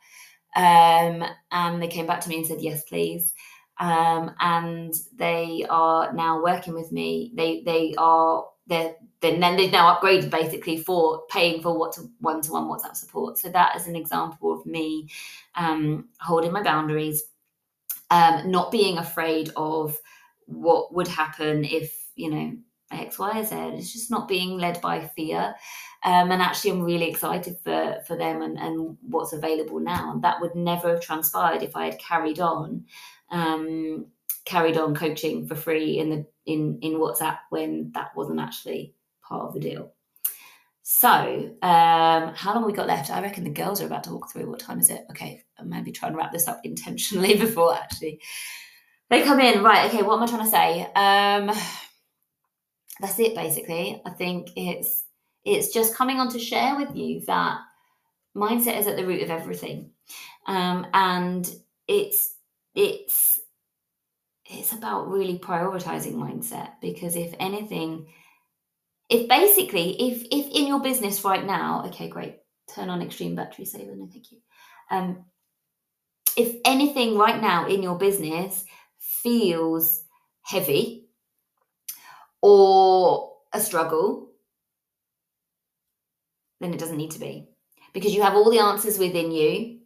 Um, 0.54 1.24
and 1.50 1.82
they 1.82 1.88
came 1.88 2.06
back 2.06 2.20
to 2.20 2.28
me 2.28 2.36
and 2.36 2.46
said, 2.46 2.60
yes, 2.60 2.84
please. 2.84 3.34
Um, 3.80 4.34
and 4.40 4.92
they 5.16 5.64
are 5.70 6.12
now 6.12 6.42
working 6.42 6.74
with 6.74 6.90
me. 6.90 7.32
They 7.34 7.62
they 7.64 7.94
are 7.96 8.46
they're 8.66 8.94
then 9.20 9.56
they've 9.56 9.72
now 9.72 9.96
upgraded 9.96 10.30
basically 10.30 10.78
for 10.78 11.22
paying 11.28 11.60
for 11.60 11.76
what 11.76 11.98
one 12.20 12.40
to 12.42 12.52
one 12.52 12.68
WhatsApp 12.68 12.96
support. 12.96 13.38
So 13.38 13.48
that 13.50 13.76
is 13.76 13.86
an 13.86 13.96
example 13.96 14.52
of 14.52 14.64
me 14.64 15.08
um, 15.56 16.08
holding 16.20 16.52
my 16.52 16.62
boundaries, 16.62 17.24
um, 18.10 18.50
not 18.50 18.70
being 18.70 18.98
afraid 18.98 19.50
of 19.56 19.96
what 20.46 20.94
would 20.94 21.08
happen 21.08 21.64
if 21.64 21.94
you 22.14 22.30
know 22.30 22.56
X, 22.90 23.18
Y, 23.18 23.42
Z. 23.42 23.54
It's 23.56 23.92
just 23.92 24.10
not 24.10 24.28
being 24.28 24.58
led 24.58 24.80
by 24.80 25.06
fear. 25.08 25.54
Um, 26.04 26.30
and 26.30 26.40
actually, 26.40 26.70
I'm 26.70 26.82
really 26.82 27.08
excited 27.08 27.56
for 27.64 27.98
for 28.06 28.16
them 28.16 28.42
and, 28.42 28.56
and 28.58 28.96
what's 29.02 29.32
available 29.32 29.80
now. 29.80 30.12
And 30.12 30.22
that 30.22 30.40
would 30.40 30.54
never 30.54 30.90
have 30.90 31.00
transpired 31.00 31.62
if 31.62 31.74
I 31.74 31.86
had 31.86 31.98
carried 31.98 32.38
on, 32.38 32.84
um, 33.30 34.06
carried 34.44 34.76
on 34.76 34.94
coaching 34.94 35.46
for 35.46 35.54
free 35.54 35.98
in 35.98 36.10
the 36.10 36.26
in 36.46 36.78
in 36.82 36.94
WhatsApp 36.94 37.38
when 37.50 37.90
that 37.94 38.16
wasn't 38.16 38.40
actually 38.40 38.94
part 39.22 39.46
of 39.46 39.54
the 39.54 39.60
deal. 39.60 39.92
So, 40.82 41.08
um, 41.60 42.32
how 42.34 42.54
long 42.54 42.64
we 42.64 42.72
got 42.72 42.86
left? 42.86 43.10
I 43.10 43.20
reckon 43.20 43.44
the 43.44 43.50
girls 43.50 43.82
are 43.82 43.86
about 43.86 44.04
to 44.04 44.12
walk 44.12 44.32
through. 44.32 44.48
What 44.48 44.60
time 44.60 44.80
is 44.80 44.88
it? 44.88 45.04
Okay, 45.10 45.44
I'm 45.58 45.68
maybe 45.68 45.92
trying 45.92 46.12
to 46.12 46.18
wrap 46.18 46.32
this 46.32 46.48
up 46.48 46.60
intentionally 46.64 47.36
before 47.38 47.74
actually 47.74 48.20
they 49.10 49.22
come 49.22 49.40
in. 49.40 49.62
Right. 49.62 49.88
Okay. 49.88 50.02
What 50.02 50.16
am 50.16 50.22
I 50.22 50.26
trying 50.26 50.44
to 50.44 50.50
say? 50.50 50.82
Um, 50.94 51.56
that's 53.00 53.18
it 53.18 53.34
basically. 53.34 54.00
I 54.04 54.10
think 54.10 54.48
it's 54.56 55.04
it's 55.44 55.72
just 55.72 55.94
coming 55.94 56.18
on 56.20 56.30
to 56.30 56.38
share 56.38 56.76
with 56.76 56.94
you 56.94 57.20
that 57.26 57.58
mindset 58.36 58.78
is 58.78 58.86
at 58.86 58.96
the 58.96 59.06
root 59.06 59.22
of 59.22 59.30
everything. 59.30 59.90
Um, 60.46 60.86
and 60.94 61.48
it's 61.86 62.34
it's 62.74 63.40
it's 64.50 64.72
about 64.72 65.08
really 65.08 65.38
prioritizing 65.38 66.14
mindset 66.14 66.72
because 66.80 67.16
if 67.16 67.34
anything 67.38 68.06
if 69.10 69.28
basically 69.28 69.90
if 70.00 70.26
if 70.30 70.46
in 70.54 70.66
your 70.66 70.80
business 70.80 71.24
right 71.24 71.44
now 71.44 71.84
okay 71.86 72.08
great 72.08 72.36
turn 72.74 72.90
on 72.90 73.02
extreme 73.02 73.34
battery 73.34 73.64
saver 73.64 73.94
no 73.96 74.08
thank 74.10 74.30
you. 74.32 74.38
Um 74.90 75.24
if 76.36 76.56
anything 76.64 77.18
right 77.18 77.40
now 77.40 77.66
in 77.66 77.82
your 77.82 77.98
business 77.98 78.64
feels 78.98 80.04
heavy 80.42 81.08
or 82.40 83.32
a 83.52 83.60
struggle, 83.60 84.30
then 86.60 86.72
it 86.72 86.78
doesn't 86.78 86.96
need 86.96 87.10
to 87.10 87.18
be 87.18 87.48
because 87.92 88.14
you 88.14 88.22
have 88.22 88.34
all 88.34 88.50
the 88.50 88.58
answers 88.58 88.98
within 88.98 89.32
you 89.32 89.77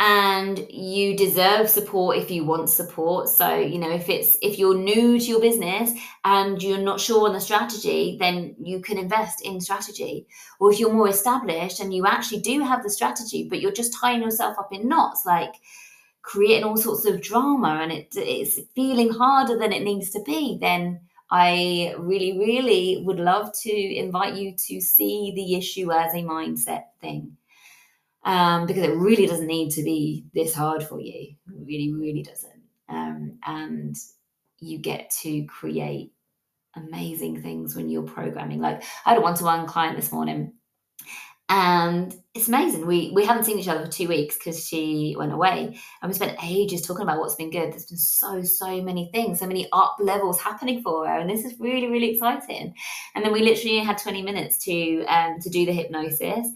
and 0.00 0.64
you 0.70 1.16
deserve 1.16 1.68
support 1.68 2.16
if 2.16 2.30
you 2.30 2.44
want 2.44 2.68
support 2.68 3.28
so 3.28 3.56
you 3.56 3.78
know 3.78 3.90
if 3.90 4.08
it's 4.08 4.38
if 4.42 4.56
you're 4.56 4.76
new 4.76 5.18
to 5.18 5.26
your 5.26 5.40
business 5.40 5.90
and 6.24 6.62
you're 6.62 6.78
not 6.78 7.00
sure 7.00 7.26
on 7.26 7.34
the 7.34 7.40
strategy 7.40 8.16
then 8.20 8.54
you 8.60 8.80
can 8.80 8.96
invest 8.96 9.44
in 9.44 9.60
strategy 9.60 10.26
or 10.60 10.72
if 10.72 10.78
you're 10.78 10.92
more 10.92 11.08
established 11.08 11.80
and 11.80 11.92
you 11.92 12.06
actually 12.06 12.40
do 12.40 12.62
have 12.62 12.82
the 12.84 12.90
strategy 12.90 13.48
but 13.48 13.60
you're 13.60 13.72
just 13.72 13.92
tying 14.00 14.22
yourself 14.22 14.56
up 14.58 14.72
in 14.72 14.88
knots 14.88 15.26
like 15.26 15.54
creating 16.22 16.62
all 16.62 16.76
sorts 16.76 17.04
of 17.04 17.20
drama 17.20 17.80
and 17.82 17.90
it, 17.90 18.08
it's 18.14 18.60
feeling 18.76 19.10
harder 19.10 19.58
than 19.58 19.72
it 19.72 19.82
needs 19.82 20.10
to 20.10 20.22
be 20.22 20.58
then 20.60 21.00
I 21.30 21.94
really, 21.98 22.38
really 22.38 23.02
would 23.04 23.20
love 23.20 23.52
to 23.62 23.70
invite 23.70 24.34
you 24.34 24.52
to 24.52 24.80
see 24.80 25.32
the 25.34 25.56
issue 25.56 25.92
as 25.92 26.14
a 26.14 26.22
mindset 26.22 26.84
thing. 27.02 27.37
Um, 28.24 28.66
because 28.66 28.82
it 28.82 28.96
really 28.96 29.26
doesn't 29.26 29.46
need 29.46 29.70
to 29.70 29.82
be 29.82 30.26
this 30.34 30.52
hard 30.54 30.82
for 30.82 31.00
you. 31.00 31.12
It 31.12 31.36
really, 31.46 31.92
really 31.94 32.22
doesn't. 32.22 32.62
Um, 32.88 33.38
and 33.46 33.96
you 34.60 34.78
get 34.78 35.10
to 35.22 35.44
create 35.44 36.12
amazing 36.76 37.42
things 37.42 37.74
when 37.74 37.88
you're 37.88 38.02
programming. 38.02 38.60
Like 38.60 38.82
I 39.04 39.10
had 39.10 39.18
a 39.18 39.22
one-to-one 39.22 39.66
client 39.66 39.96
this 39.96 40.12
morning, 40.12 40.52
and 41.48 42.14
it's 42.34 42.48
amazing. 42.48 42.86
We 42.86 43.10
we 43.14 43.24
haven't 43.24 43.44
seen 43.44 43.58
each 43.58 43.68
other 43.68 43.86
for 43.86 43.90
two 43.90 44.08
weeks 44.08 44.36
because 44.36 44.66
she 44.66 45.14
went 45.18 45.32
away, 45.32 45.78
and 46.02 46.08
we 46.10 46.14
spent 46.14 46.42
ages 46.44 46.82
talking 46.82 47.02
about 47.02 47.18
what's 47.18 47.36
been 47.36 47.50
good. 47.50 47.72
There's 47.72 47.86
been 47.86 47.98
so 47.98 48.42
so 48.42 48.82
many 48.82 49.10
things, 49.12 49.40
so 49.40 49.46
many 49.46 49.68
up 49.72 49.96
levels 49.98 50.40
happening 50.40 50.82
for 50.82 51.06
her, 51.06 51.18
and 51.18 51.30
this 51.30 51.44
is 51.44 51.58
really 51.58 51.88
really 51.88 52.10
exciting. 52.10 52.74
And 53.14 53.24
then 53.24 53.32
we 53.32 53.42
literally 53.42 53.78
had 53.78 53.98
20 53.98 54.22
minutes 54.22 54.58
to 54.64 55.04
um 55.06 55.38
to 55.40 55.50
do 55.50 55.64
the 55.64 55.72
hypnosis, 55.72 56.48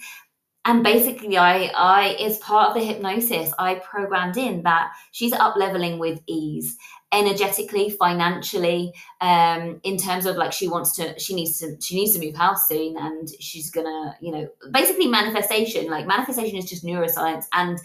and 0.65 0.83
basically 0.85 1.37
I 1.39 1.71
I 1.77 2.17
as 2.21 2.39
part 2.39 2.69
of 2.69 2.75
the 2.75 2.85
hypnosis 2.85 3.53
I 3.59 3.77
programmed 3.77 4.37
in 4.37 4.63
that 4.63 4.93
she's 5.11 5.33
up 5.33 5.57
leveling 5.57 5.99
with 5.99 6.21
ease 6.27 6.77
energetically, 7.13 7.91
financially, 7.91 8.93
um, 9.21 9.79
in 9.85 9.99
terms 9.99 10.25
of 10.25 10.37
like 10.37 10.53
she 10.53 10.67
wants 10.67 10.97
to, 10.97 11.19
she 11.19 11.35
needs 11.35 11.59
to, 11.59 11.77
she 11.81 11.95
needs 11.95 12.15
to 12.15 12.25
move 12.25 12.35
house 12.35 12.67
soon, 12.67 12.97
and 12.97 13.29
she's 13.39 13.71
gonna, 13.71 14.17
you 14.21 14.33
know, 14.33 14.49
basically 14.71 15.07
manifestation. 15.07 15.91
Like 15.91 16.07
manifestation 16.07 16.57
is 16.57 16.65
just 16.65 16.85
neuroscience, 16.85 17.45
and 17.53 17.79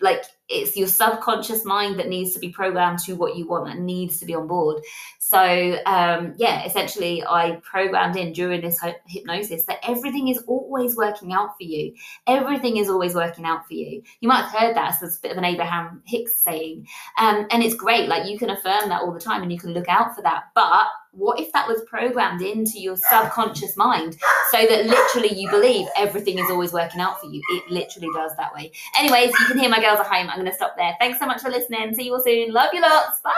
like 0.00 0.24
it's 0.48 0.76
your 0.76 0.88
subconscious 0.88 1.64
mind 1.64 1.98
that 1.98 2.08
needs 2.08 2.32
to 2.32 2.38
be 2.38 2.48
programmed 2.48 2.98
to 2.98 3.14
what 3.14 3.36
you 3.36 3.46
want 3.46 3.70
and 3.70 3.84
needs 3.84 4.18
to 4.18 4.26
be 4.26 4.34
on 4.34 4.46
board. 4.46 4.82
So 5.18 5.78
um, 5.86 6.34
yeah 6.36 6.64
essentially 6.64 7.22
i 7.24 7.60
programmed 7.62 8.16
in 8.16 8.32
during 8.32 8.60
this 8.60 8.80
hypnosis 9.06 9.64
that 9.66 9.78
everything 9.86 10.28
is 10.28 10.38
always 10.46 10.96
working 10.96 11.32
out 11.32 11.56
for 11.56 11.64
you. 11.64 11.94
Everything 12.26 12.78
is 12.78 12.88
always 12.88 13.14
working 13.14 13.44
out 13.44 13.66
for 13.66 13.74
you. 13.74 14.02
You 14.20 14.28
might 14.28 14.42
have 14.42 14.60
heard 14.60 14.76
that 14.76 15.02
as 15.02 15.16
a 15.16 15.20
bit 15.20 15.32
of 15.32 15.38
an 15.38 15.44
abraham 15.44 16.02
hicks 16.06 16.42
saying. 16.42 16.86
Um, 17.18 17.46
and 17.50 17.62
it's 17.62 17.74
great 17.74 18.08
like 18.08 18.28
you 18.28 18.38
can 18.38 18.50
affirm 18.50 18.88
that 18.88 19.02
all 19.02 19.12
the 19.12 19.20
time 19.20 19.42
and 19.42 19.52
you 19.52 19.58
can 19.58 19.74
look 19.74 19.88
out 19.88 20.14
for 20.14 20.22
that 20.22 20.44
but 20.54 20.86
what 21.12 21.40
if 21.40 21.52
that 21.52 21.66
was 21.66 21.82
programmed 21.86 22.42
into 22.42 22.78
your 22.78 22.96
subconscious 22.96 23.76
mind 23.76 24.16
so 24.52 24.66
that 24.66 24.86
literally 24.86 25.34
you 25.34 25.50
believe 25.50 25.86
everything 25.96 26.38
is 26.38 26.50
always 26.50 26.72
working 26.72 27.00
out 27.00 27.20
for 27.20 27.26
you? 27.26 27.42
It 27.50 27.70
literally 27.70 28.08
does 28.14 28.32
that 28.36 28.54
way. 28.54 28.72
Anyways, 28.98 29.30
you 29.30 29.46
can 29.46 29.58
hear 29.58 29.68
my 29.68 29.80
girls 29.80 30.00
at 30.00 30.06
home. 30.06 30.28
I'm 30.28 30.38
going 30.38 30.50
to 30.50 30.54
stop 30.54 30.76
there. 30.76 30.94
Thanks 31.00 31.18
so 31.18 31.26
much 31.26 31.42
for 31.42 31.50
listening. 31.50 31.94
See 31.94 32.04
you 32.04 32.14
all 32.14 32.22
soon. 32.22 32.52
Love 32.52 32.70
you 32.72 32.80
lots. 32.80 33.20
Bye. 33.20 33.32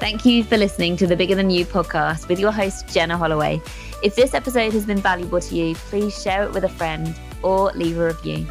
Thank 0.00 0.26
you 0.26 0.44
for 0.44 0.58
listening 0.58 0.98
to 0.98 1.06
the 1.06 1.16
Bigger 1.16 1.34
Than 1.34 1.48
You 1.48 1.64
podcast 1.64 2.28
with 2.28 2.38
your 2.38 2.52
host, 2.52 2.86
Jenna 2.88 3.16
Holloway. 3.16 3.62
If 4.02 4.14
this 4.16 4.34
episode 4.34 4.74
has 4.74 4.84
been 4.84 4.98
valuable 4.98 5.40
to 5.40 5.54
you, 5.54 5.74
please 5.74 6.22
share 6.22 6.42
it 6.44 6.52
with 6.52 6.64
a 6.64 6.68
friend 6.68 7.14
or 7.42 7.72
leave 7.72 7.98
a 7.98 8.08
review. 8.08 8.46